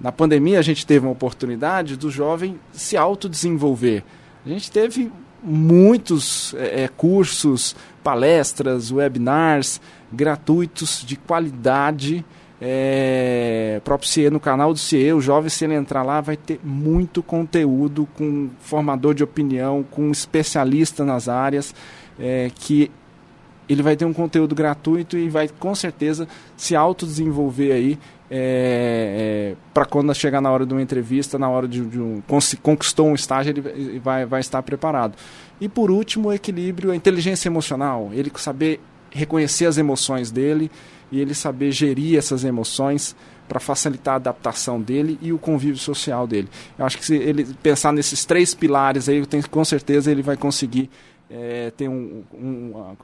[0.00, 4.04] Na pandemia, a gente teve uma oportunidade do jovem se autodesenvolver.
[4.44, 5.10] A gente teve
[5.42, 9.80] muitos é, é cursos, palestras, webinars
[10.12, 12.24] gratuitos de qualidade
[12.60, 16.60] é, próprio CIE, no canal do CIE, o jovem, se ele entrar lá, vai ter
[16.62, 21.74] muito conteúdo com formador de opinião, com especialista nas áreas,
[22.18, 22.90] é, que
[23.66, 27.98] ele vai ter um conteúdo gratuito e vai com certeza se autodesenvolver aí
[28.30, 32.22] é, é, para quando chegar na hora de uma entrevista, na hora de, de um,
[32.62, 35.14] conquistou um estágio, ele vai, vai estar preparado.
[35.60, 40.70] E por último, o equilíbrio, a inteligência emocional, ele saber reconhecer as emoções dele
[41.10, 43.14] e ele saber gerir essas emoções
[43.48, 46.48] para facilitar a adaptação dele e o convívio social dele.
[46.78, 50.22] Eu acho que se ele pensar nesses três pilares aí, eu tenho, com certeza ele
[50.22, 50.88] vai conseguir
[51.30, 52.96] é, um, um,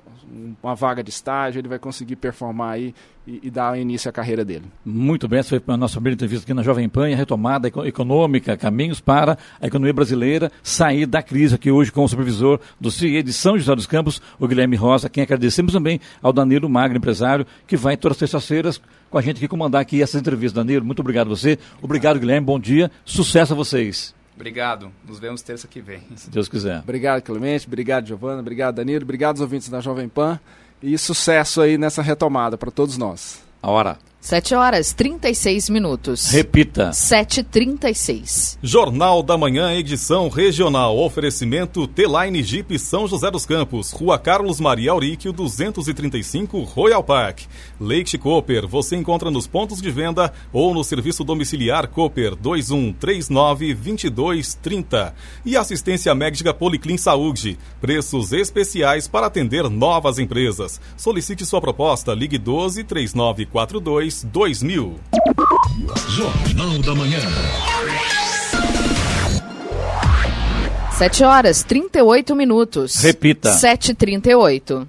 [0.61, 2.93] uma vaga de estágio, ele vai conseguir performar aí
[3.27, 4.65] e, e, dar início à carreira dele.
[4.85, 8.57] Muito bem, essa foi a nossa primeira entrevista aqui na Jovem Pan, a retomada econômica,
[8.57, 13.23] caminhos para a economia brasileira sair da crise aqui hoje com o supervisor do CIE
[13.23, 17.47] de São José dos Campos, o Guilherme Rosa, quem agradecemos também ao Danilo Magno, empresário,
[17.67, 20.65] que vai todas as terças-feiras com a gente aqui comandar aqui essas entrevistas.
[20.65, 21.59] Danilo, muito obrigado a você.
[21.81, 24.17] Obrigado, Guilherme, bom dia, sucesso a vocês.
[24.37, 24.93] Obrigado.
[25.09, 26.03] Nos vemos terça que vem.
[26.15, 26.81] Se Deus quiser.
[26.81, 27.67] Obrigado, Clemente.
[27.67, 28.41] Obrigado, Giovana.
[28.41, 29.03] Obrigado, Danilo.
[29.03, 30.39] Obrigado aos ouvintes da Jovem Pan.
[30.83, 33.43] E sucesso aí nessa retomada para todos nós.
[33.63, 33.99] A hora.
[34.27, 36.33] 7 horas 36 minutos.
[36.33, 36.91] Repita.
[36.91, 38.59] 7h36.
[38.61, 40.99] Jornal da Manhã, edição regional.
[40.99, 43.93] Oferecimento T-Line Jeep São José dos Campos.
[43.93, 47.43] Rua Carlos Maria Auríquio, 235, Royal Park.
[47.81, 48.67] Leite Cooper.
[48.67, 55.13] Você encontra nos pontos de venda ou no serviço domiciliar Cooper 2139-2230.
[55.45, 57.57] E assistência médica Policlin Saúde.
[57.81, 60.81] Preços especiais para atender novas empresas.
[60.97, 62.13] Solicite sua proposta.
[62.13, 64.95] Ligue 12 3942 2000.
[66.09, 67.21] Jornal da Manhã.
[70.93, 72.97] 7 horas 38 minutos.
[72.97, 73.51] Repita.
[73.51, 74.87] 7h38.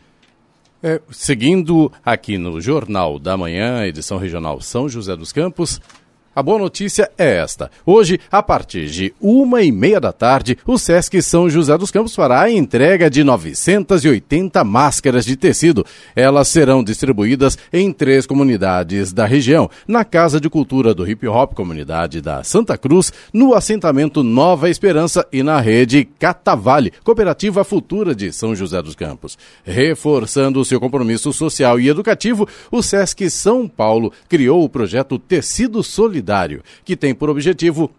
[0.82, 5.80] É, seguindo aqui no Jornal da Manhã, edição regional São José dos Campos,
[6.36, 7.72] a boa notícia é esta.
[7.86, 12.14] Hoje, a partir de uma e meia da tarde, o Sesc São José dos Campos
[12.14, 15.86] fará a entrega de 980 máscaras de tecido.
[16.14, 19.70] Elas serão distribuídas em três comunidades da região.
[19.88, 25.26] Na Casa de Cultura do Hip Hop, comunidade da Santa Cruz, no assentamento Nova Esperança
[25.32, 29.38] e na rede Catavale, Cooperativa Futura de São José dos Campos.
[29.64, 35.82] Reforçando o seu compromisso social e educativo, o Sesc São Paulo criou o projeto Tecido
[35.82, 37.92] Solidário Solidário, que tem por objetivo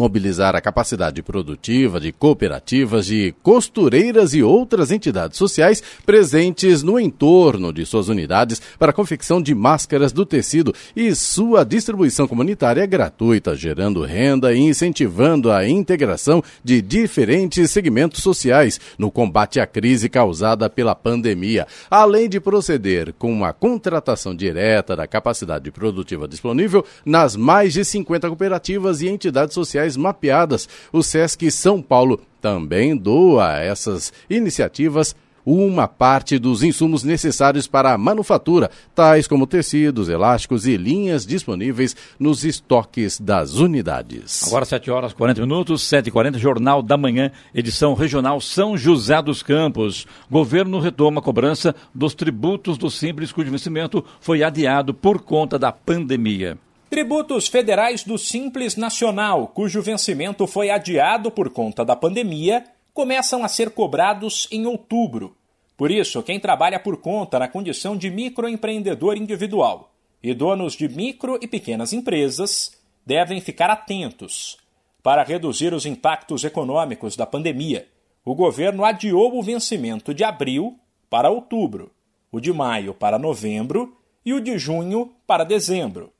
[0.00, 7.70] mobilizar a capacidade produtiva de cooperativas, de costureiras e outras entidades sociais presentes no entorno
[7.70, 13.54] de suas unidades para a confecção de máscaras do tecido e sua distribuição comunitária gratuita,
[13.54, 20.70] gerando renda e incentivando a integração de diferentes segmentos sociais no combate à crise causada
[20.70, 27.74] pela pandemia, além de proceder com a contratação direta da capacidade produtiva disponível nas mais
[27.74, 30.68] de 50 cooperativas e entidades sociais mapeadas.
[30.92, 37.98] O SESC São Paulo também doa essas iniciativas uma parte dos insumos necessários para a
[37.98, 44.46] manufatura, tais como tecidos, elásticos e linhas disponíveis nos estoques das unidades.
[44.46, 50.06] Agora 7 horas 40 minutos, 7h40, Jornal da Manhã, edição regional São José dos Campos.
[50.30, 55.72] Governo retoma a cobrança dos tributos do Simples, cujo vencimento foi adiado por conta da
[55.72, 56.58] pandemia.
[56.90, 63.48] Tributos federais do Simples Nacional, cujo vencimento foi adiado por conta da pandemia, começam a
[63.48, 65.36] ser cobrados em outubro.
[65.76, 71.38] Por isso, quem trabalha por conta na condição de microempreendedor individual e donos de micro
[71.40, 72.76] e pequenas empresas
[73.06, 74.58] devem ficar atentos.
[75.00, 77.86] Para reduzir os impactos econômicos da pandemia,
[78.24, 80.76] o governo adiou o vencimento de abril
[81.08, 81.92] para outubro,
[82.32, 86.12] o de maio para novembro e o de junho para dezembro.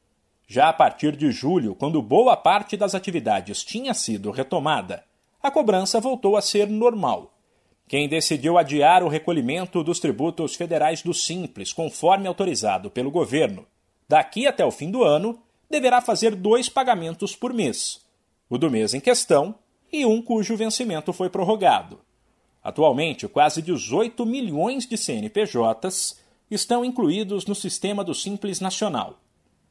[0.52, 5.04] Já a partir de julho, quando boa parte das atividades tinha sido retomada,
[5.40, 7.32] a cobrança voltou a ser normal.
[7.86, 13.64] Quem decidiu adiar o recolhimento dos tributos federais do Simples, conforme autorizado pelo governo,
[14.08, 18.04] daqui até o fim do ano, deverá fazer dois pagamentos por mês:
[18.48, 19.54] o do mês em questão
[19.92, 22.00] e um cujo vencimento foi prorrogado.
[22.60, 29.16] Atualmente, quase 18 milhões de CNPJs estão incluídos no sistema do Simples Nacional.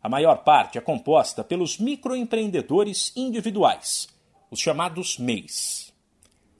[0.01, 4.07] A maior parte é composta pelos microempreendedores individuais
[4.51, 5.93] os chamados MEIs.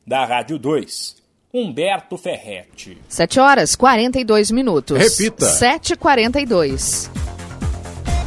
[0.06, 1.18] Da Rádio 2,
[1.54, 2.98] Humberto Ferretti.
[3.08, 4.98] 7 horas 42 minutos.
[4.98, 5.46] Repita.
[5.46, 7.10] 7h42.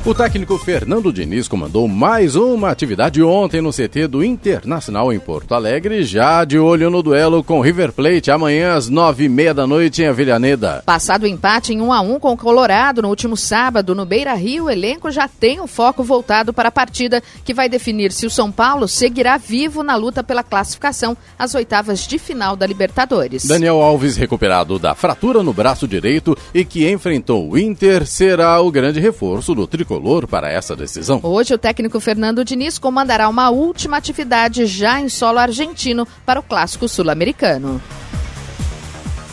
[0.05, 5.55] O técnico Fernando Diniz comandou mais uma atividade ontem no CT do Internacional em Porto
[5.55, 9.65] Alegre, já de olho no duelo com River Plate amanhã às nove e meia da
[9.65, 10.83] noite em Avellaneda.
[10.85, 13.95] Passado o empate em 1 um a 1 um com o Colorado no último sábado
[13.95, 17.69] no Beira Rio, o elenco já tem o foco voltado para a partida que vai
[17.69, 22.57] definir se o São Paulo seguirá vivo na luta pela classificação às oitavas de final
[22.57, 23.45] da Libertadores.
[23.45, 28.69] Daniel Alves, recuperado da fratura no braço direito e que enfrentou o Inter, será o
[28.73, 31.21] grande reforço do tricolor tricolor para essa decisão.
[31.23, 36.43] Hoje, o técnico Fernando Diniz comandará uma última atividade já em solo argentino para o
[36.43, 37.81] Clássico Sul-Americano.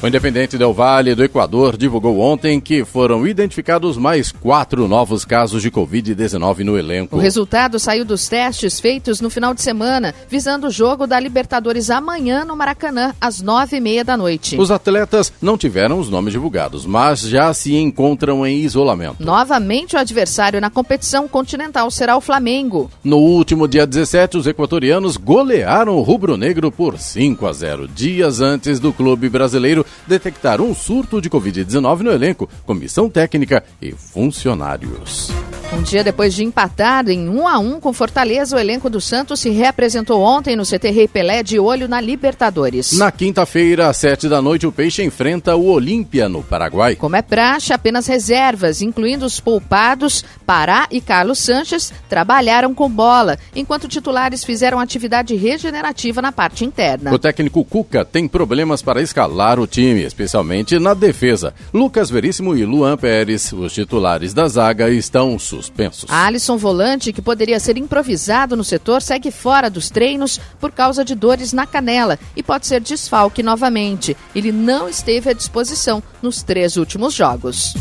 [0.01, 5.61] O Independente Del Vale do Equador divulgou ontem que foram identificados mais quatro novos casos
[5.61, 7.17] de Covid-19 no elenco.
[7.17, 11.89] O resultado saiu dos testes feitos no final de semana, visando o jogo da Libertadores
[11.89, 14.57] amanhã no Maracanã, às nove e meia da noite.
[14.57, 19.21] Os atletas não tiveram os nomes divulgados, mas já se encontram em isolamento.
[19.21, 22.89] Novamente, o adversário na competição continental será o Flamengo.
[23.03, 28.79] No último dia 17, os equatorianos golearam o rubro-negro por 5 a 0, dias antes
[28.79, 35.31] do clube brasileiro detectar um surto de Covid-19 no elenco, comissão técnica e funcionários.
[35.71, 39.39] Um dia depois de empatar em 1 a 1 com Fortaleza, o elenco do Santos
[39.39, 42.97] se reapresentou ontem no CT Rei Pelé de olho na Libertadores.
[42.97, 46.95] Na quinta-feira, às sete da noite, o Peixe enfrenta o Olímpia no Paraguai.
[46.95, 53.37] Como é praxe, apenas reservas, incluindo os poupados, Pará e Carlos Sanches, trabalharam com bola,
[53.55, 57.13] enquanto titulares fizeram atividade regenerativa na parte interna.
[57.13, 61.53] O técnico Cuca tem problemas para escalar o time, especialmente na defesa.
[61.73, 66.09] Lucas Veríssimo e Luan Pérez, os titulares da zaga, estão suspensos.
[66.09, 71.15] Alisson Volante, que poderia ser improvisado no setor, segue fora dos treinos por causa de
[71.15, 74.15] dores na canela e pode ser desfalque novamente.
[74.35, 77.73] Ele não esteve à disposição nos três últimos jogos.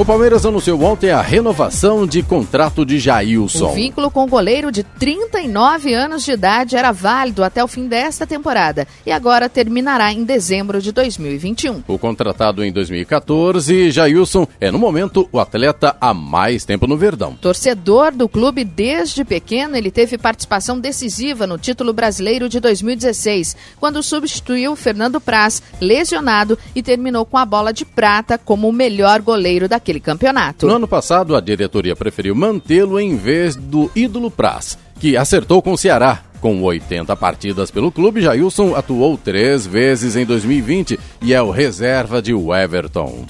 [0.00, 3.66] O Palmeiras anunciou ontem a renovação de contrato de Jailson.
[3.66, 7.86] O vínculo com o goleiro de 39 anos de idade era válido até o fim
[7.86, 11.82] desta temporada e agora terminará em dezembro de 2021.
[11.86, 17.34] O contratado em 2014, Jailson é no momento o atleta há mais tempo no Verdão.
[17.34, 24.02] Torcedor do clube desde pequeno, ele teve participação decisiva no título brasileiro de 2016, quando
[24.02, 29.68] substituiu Fernando Praz, lesionado, e terminou com a bola de prata como o melhor goleiro
[29.68, 30.66] daquele campeonato.
[30.66, 35.72] No ano passado, a diretoria preferiu mantê-lo em vez do ídolo Praz, que acertou com
[35.72, 36.20] o Ceará.
[36.40, 42.22] Com 80 partidas pelo clube, Jailson atuou três vezes em 2020 e é o reserva
[42.22, 43.26] de Everton.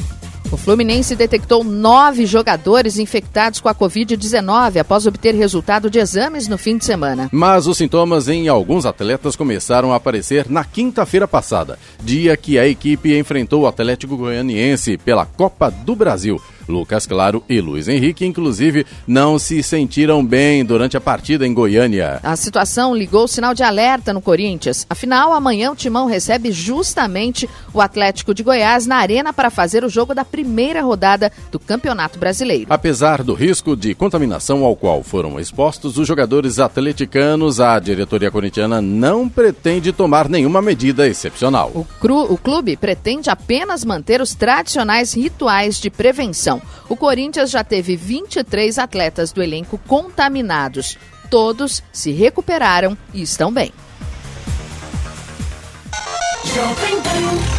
[0.53, 6.59] O Fluminense detectou nove jogadores infectados com a Covid-19 após obter resultado de exames no
[6.59, 7.29] fim de semana.
[7.31, 12.67] Mas os sintomas em alguns atletas começaram a aparecer na quinta-feira passada, dia que a
[12.67, 16.43] equipe enfrentou o Atlético Goianiense pela Copa do Brasil.
[16.71, 22.21] Lucas Claro e Luiz Henrique, inclusive, não se sentiram bem durante a partida em Goiânia.
[22.23, 24.87] A situação ligou o sinal de alerta no Corinthians.
[24.89, 29.89] Afinal, amanhã o Timão recebe justamente o Atlético de Goiás na Arena para fazer o
[29.89, 32.67] jogo da primeira rodada do Campeonato Brasileiro.
[32.71, 38.81] Apesar do risco de contaminação ao qual foram expostos os jogadores atleticanos, a diretoria corintiana
[38.81, 41.71] não pretende tomar nenhuma medida excepcional.
[41.75, 46.60] O, cru, o clube pretende apenas manter os tradicionais rituais de prevenção.
[46.89, 50.99] O Corinthians já teve 23 atletas do elenco contaminados.
[51.31, 53.73] Todos se recuperaram e estão bem.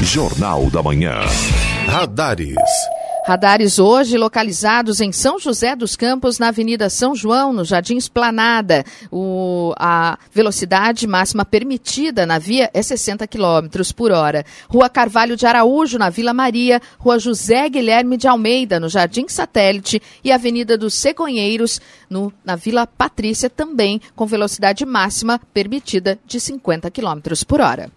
[0.02, 1.22] Jornal da Manhã.
[1.88, 2.56] Radares.
[3.24, 8.84] Radares hoje localizados em São José dos Campos, na Avenida São João, no Jardim Esplanada.
[9.12, 14.44] O, a velocidade máxima permitida na via é 60 km por hora.
[14.68, 16.82] Rua Carvalho de Araújo, na Vila Maria.
[16.98, 20.02] Rua José Guilherme de Almeida, no Jardim Satélite.
[20.24, 26.90] E Avenida dos Cegonheiros, no, na Vila Patrícia, também com velocidade máxima permitida de 50
[26.90, 27.92] km por hora.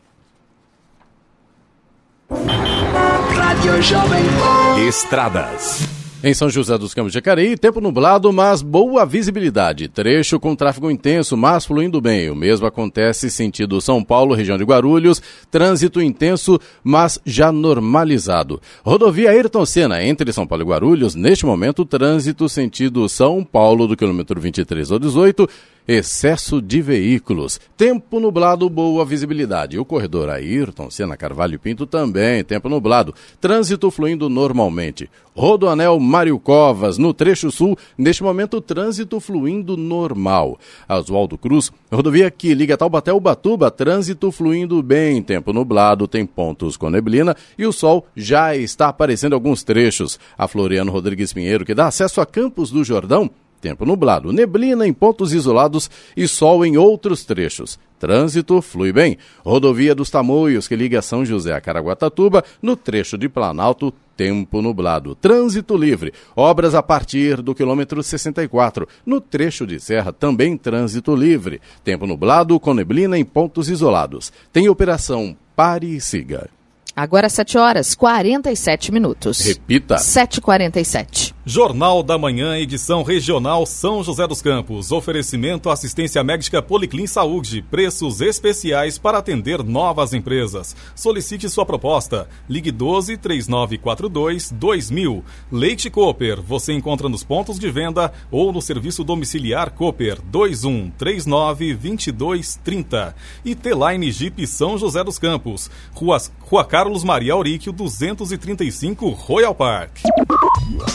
[4.88, 5.86] Estradas.
[6.22, 9.88] Em São José dos Campos de Jacareí, tempo nublado, mas boa visibilidade.
[9.88, 12.30] Trecho com tráfego intenso, mas fluindo bem.
[12.30, 15.20] O mesmo acontece sentido São Paulo, região de Guarulhos.
[15.50, 18.60] Trânsito intenso, mas já normalizado.
[18.82, 21.14] Rodovia Ayrton Senna, entre São Paulo e Guarulhos.
[21.14, 25.46] Neste momento, trânsito sentido São Paulo, do quilômetro 23 ao 18
[25.86, 27.60] excesso de veículos.
[27.76, 29.78] Tempo nublado, boa visibilidade.
[29.78, 33.14] O corredor Ayrton, Senna Carvalho Pinto também, tempo nublado.
[33.40, 35.10] Trânsito fluindo normalmente.
[35.36, 40.58] Rodoanel Mário Covas, no trecho sul, neste momento trânsito fluindo normal.
[40.88, 46.76] Oswaldo Cruz, rodovia que liga Taubaté ao Batuba, trânsito fluindo bem, tempo nublado, tem pontos
[46.76, 50.20] com neblina e o sol já está aparecendo em alguns trechos.
[50.38, 53.28] A Floriano Rodrigues Pinheiro, que dá acesso a Campos do Jordão,
[53.64, 57.78] tempo nublado, neblina em pontos isolados e sol em outros trechos.
[57.98, 59.16] Trânsito flui bem.
[59.42, 65.14] Rodovia dos Tamoios, que liga São José a Caraguatatuba, no trecho de Planalto, tempo nublado.
[65.14, 66.12] Trânsito livre.
[66.36, 68.86] Obras a partir do quilômetro 64.
[69.06, 71.58] No trecho de serra, também trânsito livre.
[71.82, 74.30] Tempo nublado com neblina em pontos isolados.
[74.52, 76.50] Tem operação Pare e Siga.
[76.94, 79.40] Agora 7 horas 47 minutos.
[79.40, 79.96] Repita.
[79.96, 81.33] 7h47.
[81.46, 84.90] Jornal da Manhã, edição regional São José dos Campos.
[84.90, 87.60] Oferecimento assistência médica Policlin Saúde.
[87.60, 90.74] Preços especiais para atender novas empresas.
[90.94, 92.26] Solicite sua proposta.
[92.48, 95.22] Ligue 12 3942 2000.
[95.52, 96.40] Leite Cooper.
[96.40, 103.14] Você encontra nos pontos de venda ou no serviço domiciliar Cooper 21 39 22 30.
[103.44, 105.70] E T-Line Jeep São José dos Campos.
[105.92, 109.98] Rua, Rua Carlos Maria Auríquio 235 Royal Park.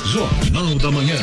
[0.05, 0.38] Jornal
[0.81, 1.15] da Manhã.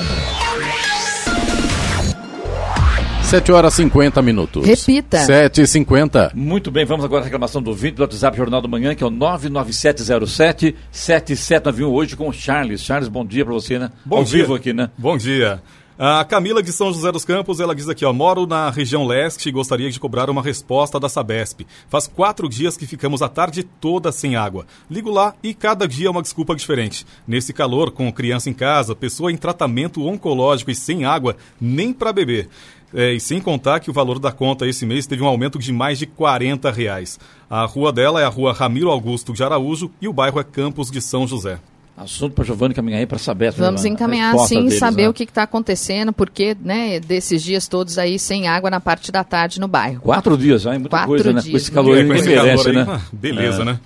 [3.23, 4.65] 7 horas 50 minutos.
[4.65, 5.19] Repita.
[5.19, 8.69] 7 e 50 Muito bem, vamos agora à reclamação do ouvinte do WhatsApp Jornal da
[8.69, 12.83] Manhã, que é o 99707-7791, hoje com o Charles.
[12.83, 13.91] Charles, bom dia para você, né?
[14.05, 14.43] Bom Ao dia.
[14.43, 14.91] vivo aqui, né?
[14.97, 15.61] Bom dia.
[15.99, 19.49] A Camila de São José dos Campos, ela diz aqui, ó, moro na região leste
[19.49, 21.67] e gostaria de cobrar uma resposta da Sabesp.
[21.89, 24.67] Faz quatro dias que ficamos a tarde toda sem água.
[24.91, 27.07] Ligo lá e cada dia é uma desculpa diferente.
[27.27, 32.13] Nesse calor, com criança em casa, pessoa em tratamento oncológico e sem água, nem para
[32.13, 32.51] beber.
[32.93, 35.73] É, e sem contar que o valor da conta esse mês teve um aumento de
[35.73, 37.19] mais de 40 reais.
[37.49, 40.91] A rua dela é a rua Ramiro Augusto de Araújo e o bairro é Campos
[40.91, 41.59] de São José.
[41.97, 43.53] Assunto para Giovanni caminhar aí para saber.
[43.53, 45.09] Vamos a encaminhar sim, deles, saber né?
[45.09, 49.25] o que está acontecendo, porque né, desses dias todos aí sem água na parte da
[49.25, 50.03] tarde no bairro.
[50.03, 51.41] Quatro dias, já, é muita Quatro coisa, né?
[51.41, 51.75] dias, Com esse né?
[51.75, 53.03] calor É, aí, com esse calor merece, aí, né?
[53.13, 53.65] beleza, É.
[53.65, 53.81] né?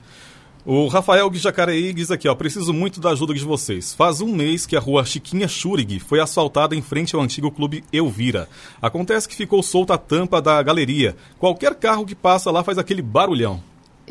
[0.66, 3.94] O Rafael Jacareí diz aqui, ó, preciso muito da ajuda de vocês.
[3.94, 7.82] Faz um mês que a rua Chiquinha Churig foi asfaltada em frente ao antigo clube
[7.92, 8.46] Elvira.
[8.82, 11.16] Acontece que ficou solta a tampa da galeria.
[11.38, 13.62] Qualquer carro que passa lá faz aquele barulhão.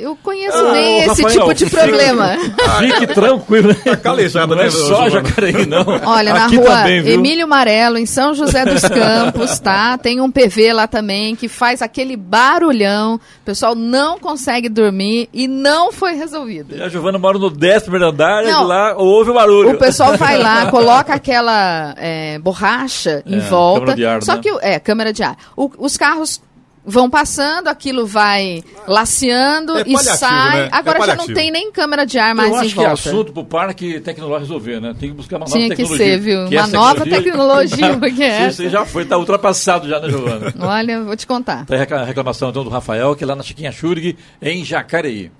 [0.01, 2.37] Eu conheço Ah, bem esse Rafael, tipo de fique- problema.
[2.79, 3.95] Fique tranquilo, né?
[3.97, 5.09] calejado, não é né, só Giovana?
[5.09, 5.85] Jacareí, não.
[6.05, 7.07] Olha, na Aqui rua também?
[7.09, 9.97] Emílio Marelo, em São José dos Campos, tá?
[9.97, 13.15] Tem um PV lá também que faz aquele barulhão.
[13.15, 16.75] O pessoal não consegue dormir e não foi resolvido.
[16.75, 18.63] E a Giovana mora no décimo primeiro andar Não.
[18.63, 19.71] e lá ouve o barulho.
[19.71, 23.79] O pessoal vai lá, coloca aquela é, borracha em É, volta.
[23.81, 24.41] câmara de ar, só né?
[24.41, 25.35] que é câmara de ar.
[25.57, 26.41] O- os carros
[26.89, 30.61] vão passando, aquilo vai laceando É e sai.
[30.63, 30.69] né?
[30.71, 32.87] Agora É já não tem nem câmera de ar mais Eu em acho que é
[32.87, 32.93] volta.
[33.09, 34.95] assunto pro parque tecnológico resolver, né?
[34.99, 36.05] Tem que buscar uma nova Tinha que tecnologia.
[36.05, 36.47] ser, viu?
[36.47, 40.53] Que Uma nova tecnologia, porque é Você- Você já foi, tá ultrapassado já, né, Giovana?
[40.59, 41.65] Olha, vou te contar.
[41.65, 45.31] Tem a reclamação então do Rafael, que é lá na Chiquinha Churig, em Jacareí.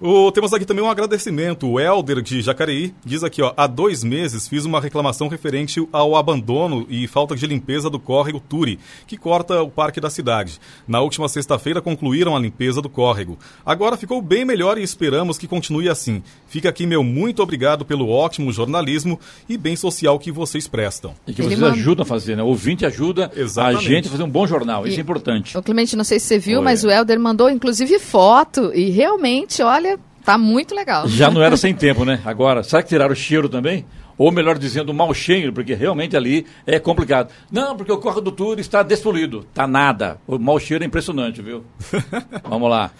[0.00, 1.66] O- temos aqui também um agradecimento.
[1.68, 6.14] O Helder de Jacareí diz aqui, ó, há dois meses fiz uma reclamação referente ao
[6.14, 8.78] abandono e falta de limpeza do córrego Turi,
[9.08, 10.60] que corta o parque da cidade.
[10.86, 13.36] Na última sexta-feira concluíram a limpeza do córrego.
[13.66, 16.22] Agora ficou bem melhor e esperamos que continue assim.
[16.46, 19.18] Fica aqui meu muito obrigado pelo ótimo jornalismo
[19.48, 21.12] e bem social que vocês prestam.
[21.26, 22.42] E que Ele vocês manda- ajudam a fazer, né?
[22.44, 23.78] O ouvinte ajuda Exatamente.
[23.84, 24.86] a gente a fazer um bom jornal.
[24.86, 25.58] Isso E- é importante.
[25.58, 26.64] O Clemente, não sei se você viu, Oi.
[26.64, 29.87] mas o Helder mandou inclusive foto e realmente, olha,
[30.24, 31.06] tá muito legal.
[31.08, 32.20] Já não era sem tempo, né?
[32.24, 33.84] Agora, será que tiraram o cheiro também?
[34.16, 37.30] Ou melhor dizendo, o mau cheiro, porque realmente ali é complicado.
[37.52, 39.46] Não, porque o Corre do Tour está despoluído.
[39.54, 40.20] Tá nada.
[40.26, 41.64] O mau cheiro é impressionante, viu?
[42.42, 42.90] Vamos lá.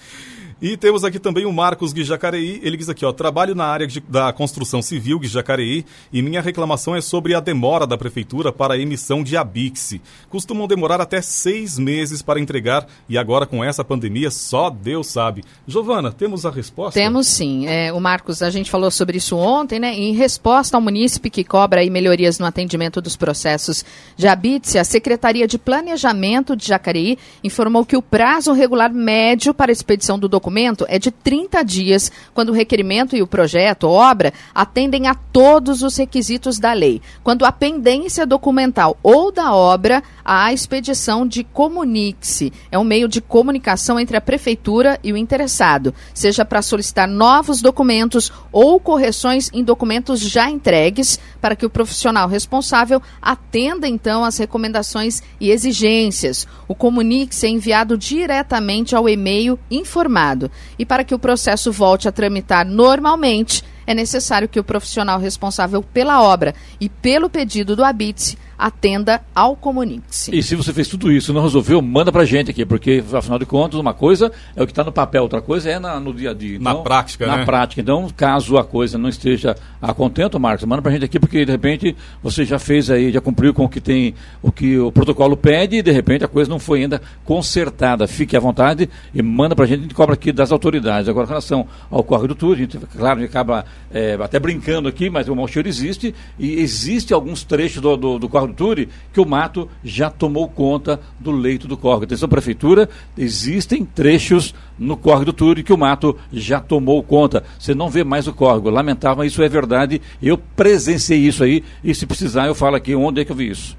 [0.61, 2.61] E temos aqui também o Marcos de Jacareí.
[2.65, 6.43] Ele diz aqui, ó, trabalho na área de- da construção civil de Jacareí e minha
[6.43, 10.01] reclamação é sobre a demora da prefeitura para a emissão de ABIX.
[10.29, 15.45] Costumam demorar até seis meses para entregar e agora com essa pandemia só Deus sabe.
[15.65, 16.99] Giovana, temos a resposta?
[16.99, 17.69] Temos sim.
[17.69, 19.95] É, o Marcos, a gente falou sobre isso ontem, né?
[19.95, 23.85] Em resposta ao munícipe que cobra aí melhorias no atendimento dos processos
[24.17, 29.71] de habite, a Secretaria de Planejamento de Jacareí informou que o prazo regular médio para
[29.71, 30.48] a expedição do documento
[30.89, 35.97] é de 30 dias, quando o requerimento e o projeto, obra, atendem a todos os
[35.97, 37.01] requisitos da lei.
[37.23, 42.53] Quando a pendência documental ou da obra, a expedição de comunique-se.
[42.71, 47.63] É um meio de comunicação entre a prefeitura e o interessado, seja para solicitar novos
[47.63, 54.39] documentos ou correções em documentos já entregues, para que o profissional responsável atenda então às
[54.39, 56.47] recomendações e exigências.
[56.67, 60.38] O comunique-se é enviado diretamente ao e-mail informado.
[60.79, 65.83] E para que o processo volte a tramitar normalmente, é necessário que o profissional responsável
[65.83, 70.35] pela obra e pelo pedido do habite atenda ao comunique-se.
[70.37, 73.39] E se você fez tudo isso e não resolveu, manda pra gente aqui, porque afinal
[73.39, 76.13] de contas, uma coisa é o que está no papel, outra coisa é na- no
[76.13, 76.59] dia a dia.
[76.59, 77.45] Na Então, prática, Na né?
[77.45, 77.81] prática.
[77.81, 81.53] Então, caso a coisa não esteja a contento, Marcos, manda pra gente aqui, porque de
[81.53, 85.37] repente você já fez aí, já cumpriu com o que tem, o que o protocolo
[85.37, 88.09] pede e de repente a coisa não foi ainda consertada.
[88.09, 91.09] Fique à vontade e manda pra gente, a gente cobra aqui das autoridades.
[91.09, 94.39] Agora, em relação ao corre do tour, a gente, claro, a gente acaba é, até
[94.41, 98.48] brincando aqui, mas o mau cheiro existe e existe alguns trechos do, do, do corre
[98.49, 102.05] do Turi que o mato já tomou conta do leito do córrego.
[102.05, 107.45] Atenção, prefeitura, existem trechos no córrego do Turi que o mato já tomou conta.
[107.59, 108.71] Você não vê mais o córrego.
[108.71, 110.01] Lamentável, mas isso é verdade.
[110.23, 113.51] Eu presenciei isso aí e se precisar eu falo aqui onde é que eu vi
[113.51, 113.77] isso.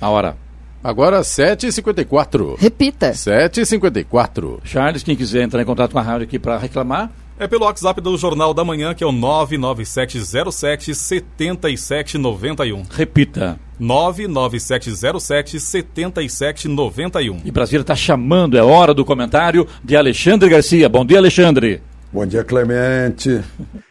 [0.00, 0.36] A hora.
[0.82, 2.56] Agora 7h54.
[2.58, 3.12] Repita.
[3.12, 4.58] 7h54.
[4.64, 8.00] Charles, quem quiser entrar em contato com a rádio aqui para reclamar, É pelo WhatsApp
[8.00, 12.84] do Jornal da Manhã, que é o 99707 7791.
[12.90, 13.58] repita.
[13.80, 17.40] 99707 7791.
[17.44, 20.88] E Brasília está chamando, é hora do comentário de Alexandre Garcia.
[20.88, 21.82] Bom dia, Alexandre.
[22.12, 23.42] Bom dia, Clemente.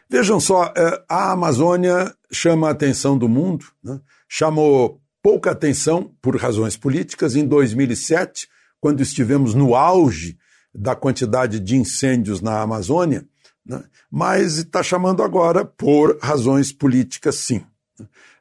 [0.09, 3.99] Vejam só, eh, a Amazônia chama a atenção do mundo, né?
[4.29, 8.47] chamou pouca atenção por razões políticas em 2007,
[8.79, 10.37] quando estivemos no auge
[10.73, 13.25] da quantidade de incêndios na Amazônia,
[13.65, 13.83] né?
[14.09, 17.63] mas está chamando agora por razões políticas, sim.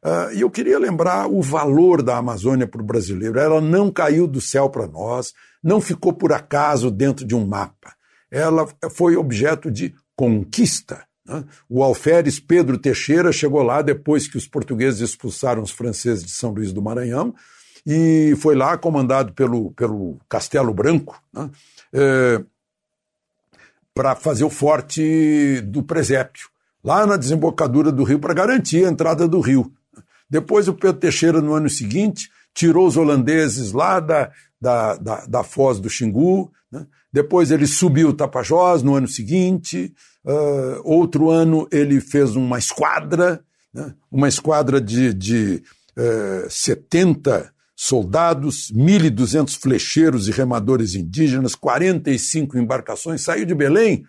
[0.03, 3.39] Ah, E eu queria lembrar o valor da Amazônia para o brasileiro.
[3.39, 7.95] Ela não caiu do céu para nós, não ficou por acaso dentro de um mapa.
[8.31, 11.05] Ela foi objeto de conquista.
[11.27, 11.45] né?
[11.69, 16.51] O alferes Pedro Teixeira chegou lá depois que os portugueses expulsaram os franceses de São
[16.53, 17.35] Luís do Maranhão
[17.87, 21.51] e foi lá comandado pelo, pelo Castelo Branco né?
[23.95, 26.49] Para fazer o forte do presépio,
[26.83, 29.73] lá na desembocadura do rio, para garantir a entrada do rio.
[30.29, 34.31] Depois o Pedro Teixeira, no ano seguinte, tirou os holandeses lá da,
[34.61, 36.51] da, da, da foz do Xingu.
[36.71, 36.87] Né?
[37.13, 39.93] Depois ele subiu o Tapajós no ano seguinte.
[40.25, 43.95] Uh, outro ano ele fez uma esquadra, né?
[44.11, 45.63] uma esquadra de, de
[45.97, 47.53] uh, 70
[47.83, 54.05] soldados, 1.200 flecheiros e remadores indígenas, 45 embarcações, saiu de Belém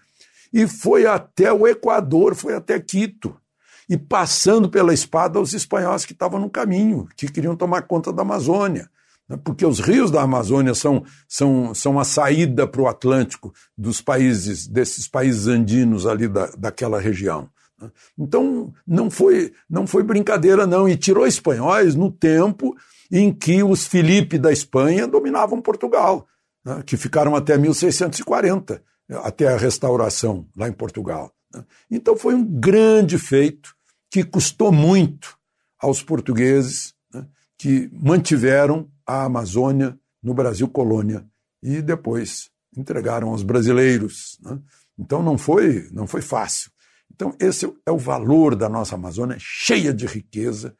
[0.51, 3.33] e foi até o Equador, foi até Quito
[3.87, 8.23] e passando pela espada os espanhóis que estavam no caminho, que queriam tomar conta da
[8.23, 8.89] Amazônia.
[9.27, 9.39] né?
[9.41, 14.67] Porque os rios da Amazônia são, são, são a saída para o Atlântico dos países,
[14.67, 17.49] desses países andinos ali da, daquela região.
[17.79, 17.89] né?
[18.19, 20.89] Então, não foi, não foi brincadeira, não.
[20.89, 22.75] E tirou espanhóis no tempo
[23.11, 26.27] em que os Filipe da Espanha dominavam Portugal.
[26.63, 28.83] né, que ficaram até 1640,
[29.23, 31.33] até a restauração lá em Portugal.
[31.53, 31.65] Né.
[31.89, 33.75] Então foi um grande feito
[34.09, 35.37] que custou muito
[35.79, 37.25] aos portugueses né,
[37.57, 41.25] que mantiveram a Amazônia no Brasil colônia
[41.61, 44.37] e depois entregaram aos brasileiros.
[44.41, 44.59] Né.
[44.97, 46.71] Então não foi, não foi fácil.
[47.13, 50.75] Então esse é o valor da nossa Amazônia, cheia de riqueza.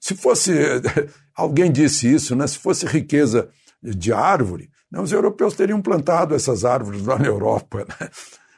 [0.00, 0.52] Se fosse,
[1.40, 2.46] alguém disse isso, né?
[2.46, 3.48] se fosse riqueza
[3.82, 5.00] de árvore, né?
[5.00, 7.86] os europeus teriam plantado essas árvores lá na Europa.
[7.88, 8.10] Né?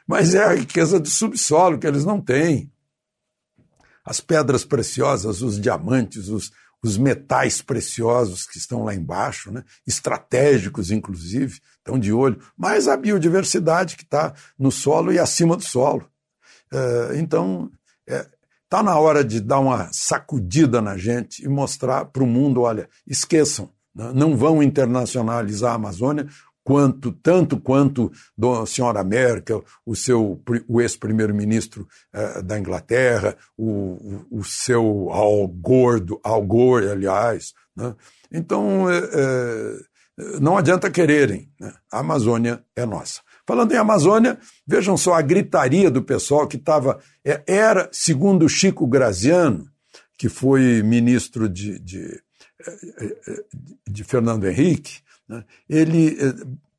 [0.07, 2.71] Mas é a riqueza do subsolo que eles não têm.
[4.05, 6.51] As pedras preciosas, os diamantes, os,
[6.83, 9.63] os metais preciosos que estão lá embaixo, né?
[9.87, 15.63] estratégicos, inclusive, estão de olho, mas a biodiversidade que está no solo e acima do
[15.63, 16.09] solo.
[16.71, 17.71] É, então,
[18.07, 18.27] é,
[18.73, 22.89] tá na hora de dar uma sacudida na gente e mostrar para o mundo: olha,
[23.05, 24.11] esqueçam, né?
[24.15, 26.25] não vão internacionalizar a Amazônia,
[26.63, 28.11] quanto tanto quanto
[28.41, 35.47] a senhora Merkel, o seu o ex-primeiro-ministro eh, da Inglaterra, o, o, o, seu Al
[35.49, 37.53] Gore, Al Gore aliás.
[37.75, 37.93] Né?
[38.31, 41.71] Então, eh, eh, não adianta quererem, né?
[41.91, 43.21] a Amazônia é nossa.
[43.45, 46.99] Falando em Amazônia, vejam só a gritaria do pessoal que estava.
[47.25, 49.67] É, era, segundo Chico Graziano,
[50.17, 52.21] que foi ministro de, de,
[53.87, 55.43] de Fernando Henrique, né?
[55.69, 56.17] Ele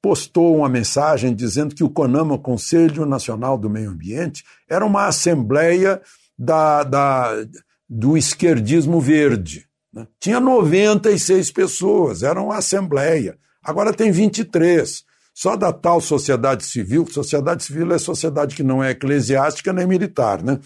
[0.01, 6.01] postou uma mensagem dizendo que o CONAMA, Conselho Nacional do Meio Ambiente, era uma assembleia
[6.39, 7.47] da, da,
[7.89, 9.67] do esquerdismo verde.
[9.91, 10.07] Né?
[10.21, 13.39] Tinha 96 pessoas, era uma assembleia.
[13.63, 15.05] Agora tem 23.
[15.35, 20.43] Só da tal sociedade civil, sociedade civil é sociedade que não é eclesiástica nem militar,
[20.43, 20.61] né?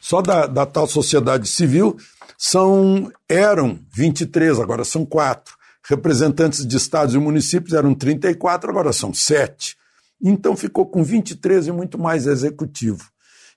[0.00, 1.96] Só da, da tal sociedade civil
[2.38, 9.12] são eram 23, agora são quatro representantes de estados e municípios eram 34, agora são
[9.12, 9.76] 7.
[10.22, 13.10] Então ficou com 23 e muito mais executivo.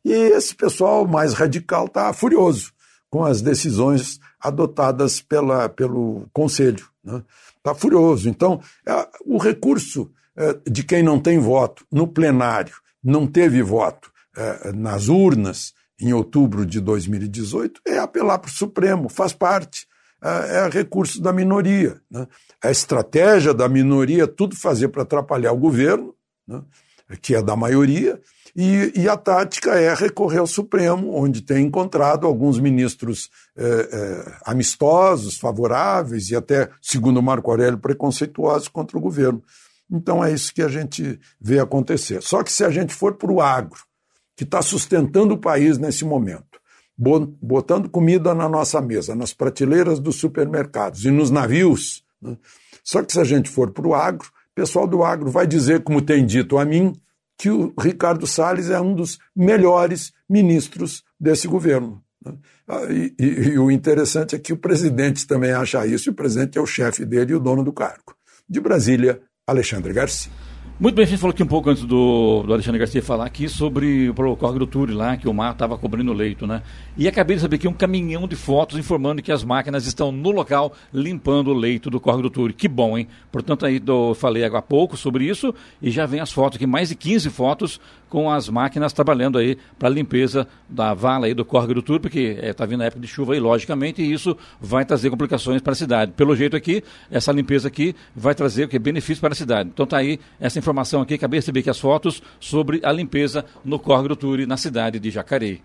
[0.03, 2.71] E esse pessoal mais radical está furioso
[3.09, 6.86] com as decisões adotadas pela, pelo Conselho.
[7.03, 7.23] Né?
[7.66, 8.30] Tá furioso.
[8.30, 14.11] Então, é, o recurso é, de quem não tem voto no plenário, não teve voto
[14.38, 19.88] é, nas urnas em outubro de 2018, é apelar para o Supremo, faz parte
[20.22, 22.01] é recurso da minoria.
[22.09, 22.26] Né?
[22.63, 26.16] A estratégia da minoria é tudo fazer para atrapalhar o governo,
[26.47, 26.63] né?
[27.22, 28.20] que é da maioria,
[28.56, 34.38] e, e, a tática é recorrer ao Supremo, onde tem encontrado alguns ministros é, é,
[34.45, 39.43] amistosos, favoráveis e até, segundo Marco Aurélio, preconceituosos contra o governo.
[39.91, 42.22] Então é isso que a gente vê acontecer.
[42.24, 43.80] Só que se a gente for para o agro,
[44.38, 46.60] que está sustentando o país nesse momento,
[46.97, 52.03] botando comida na nossa mesa, nas prateleiras dos supermercados e nos navios.
[52.22, 52.38] Né?
[52.84, 55.84] Só que se a gente for para o agro, o pessoal do agro vai dizer,
[55.84, 56.93] como tem dito a mim,
[57.38, 62.01] que o Ricardo Salles é um dos melhores ministros desse governo.
[62.23, 62.33] Né?
[62.67, 66.15] Ah, e, e, e, o interessante é que o presidente também acha isso, e o
[66.15, 68.15] presidente é o chefe dele e o dono do cargo.
[68.47, 70.44] De Brasília, Alexandre Garcia.
[70.78, 73.47] Muito bem, a gente falou aqui um pouco antes do, do Alexandre Garcia falar aqui
[73.47, 76.63] sobre o Córrego do Túri lá, que o mar estava cobrindo o leito, né?
[76.97, 80.32] E acabei de saber que um caminhão de fotos informando que as máquinas estão no
[80.32, 82.51] local limpando o leito do Córrego do Túri.
[82.51, 83.07] Que bom, hein?
[83.32, 86.67] Portanto, aí eu falei agora há pouco sobre isso e já vem as fotos aqui,
[86.67, 87.80] mais de 15 fotos
[88.10, 91.99] com as máquinas trabalhando aí para a limpeza da vala aí do Córrego do Túri,
[91.99, 95.62] porque está eh, vindo a época de chuva aí, logicamente, e isso vai trazer complicações
[95.62, 96.12] para a cidade.
[96.14, 98.80] Pelo jeito aqui, essa limpeza aqui vai trazer o que?
[98.80, 99.70] Benefício para a cidade.
[99.74, 103.45] Então tá aí essa informação aqui, acabei de receber aqui as fotos sobre a limpeza
[103.64, 105.62] no Córrego do Turi, na cidade de Jacareí.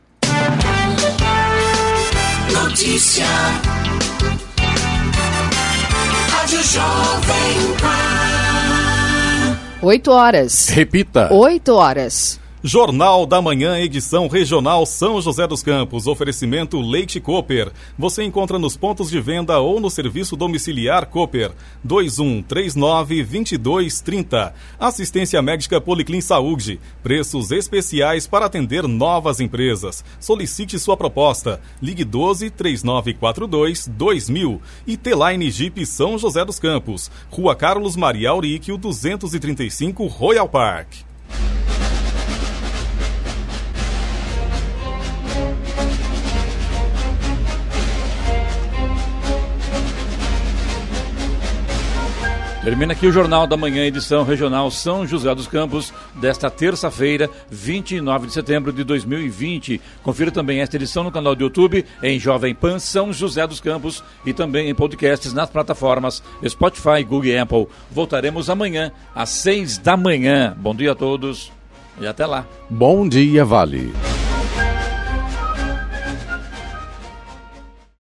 [2.52, 3.26] Notícia.
[6.30, 8.09] Rádio Jovem Pan.
[9.82, 10.68] Oito horas.
[10.68, 11.32] Repita.
[11.32, 12.38] Oito horas.
[12.62, 16.06] Jornal da Manhã, edição regional São José dos Campos.
[16.06, 17.72] Oferecimento Leite Cooper.
[17.98, 21.52] Você encontra nos pontos de venda ou no serviço domiciliar Cooper.
[21.88, 24.52] 2139-2230.
[24.78, 26.78] Assistência médica Policlin Saúde.
[27.02, 30.04] Preços especiais para atender novas empresas.
[30.20, 31.62] Solicite sua proposta.
[31.80, 34.60] Ligue 12 3942 2000.
[34.86, 37.10] E T-Line Jeep São José dos Campos.
[37.30, 41.08] Rua Carlos Maria Auríquio 235 Royal Park.
[52.70, 58.28] Termina aqui o Jornal da Manhã, edição regional São José dos Campos, desta terça-feira, 29
[58.28, 59.80] de setembro de 2020.
[60.04, 64.04] Confira também esta edição no canal do YouTube, em Jovem Pan São José dos Campos
[64.24, 67.66] e também em podcasts nas plataformas Spotify, Google e Apple.
[67.90, 70.56] Voltaremos amanhã, às seis da manhã.
[70.56, 71.50] Bom dia a todos
[72.00, 72.46] e até lá.
[72.70, 73.92] Bom dia, Vale.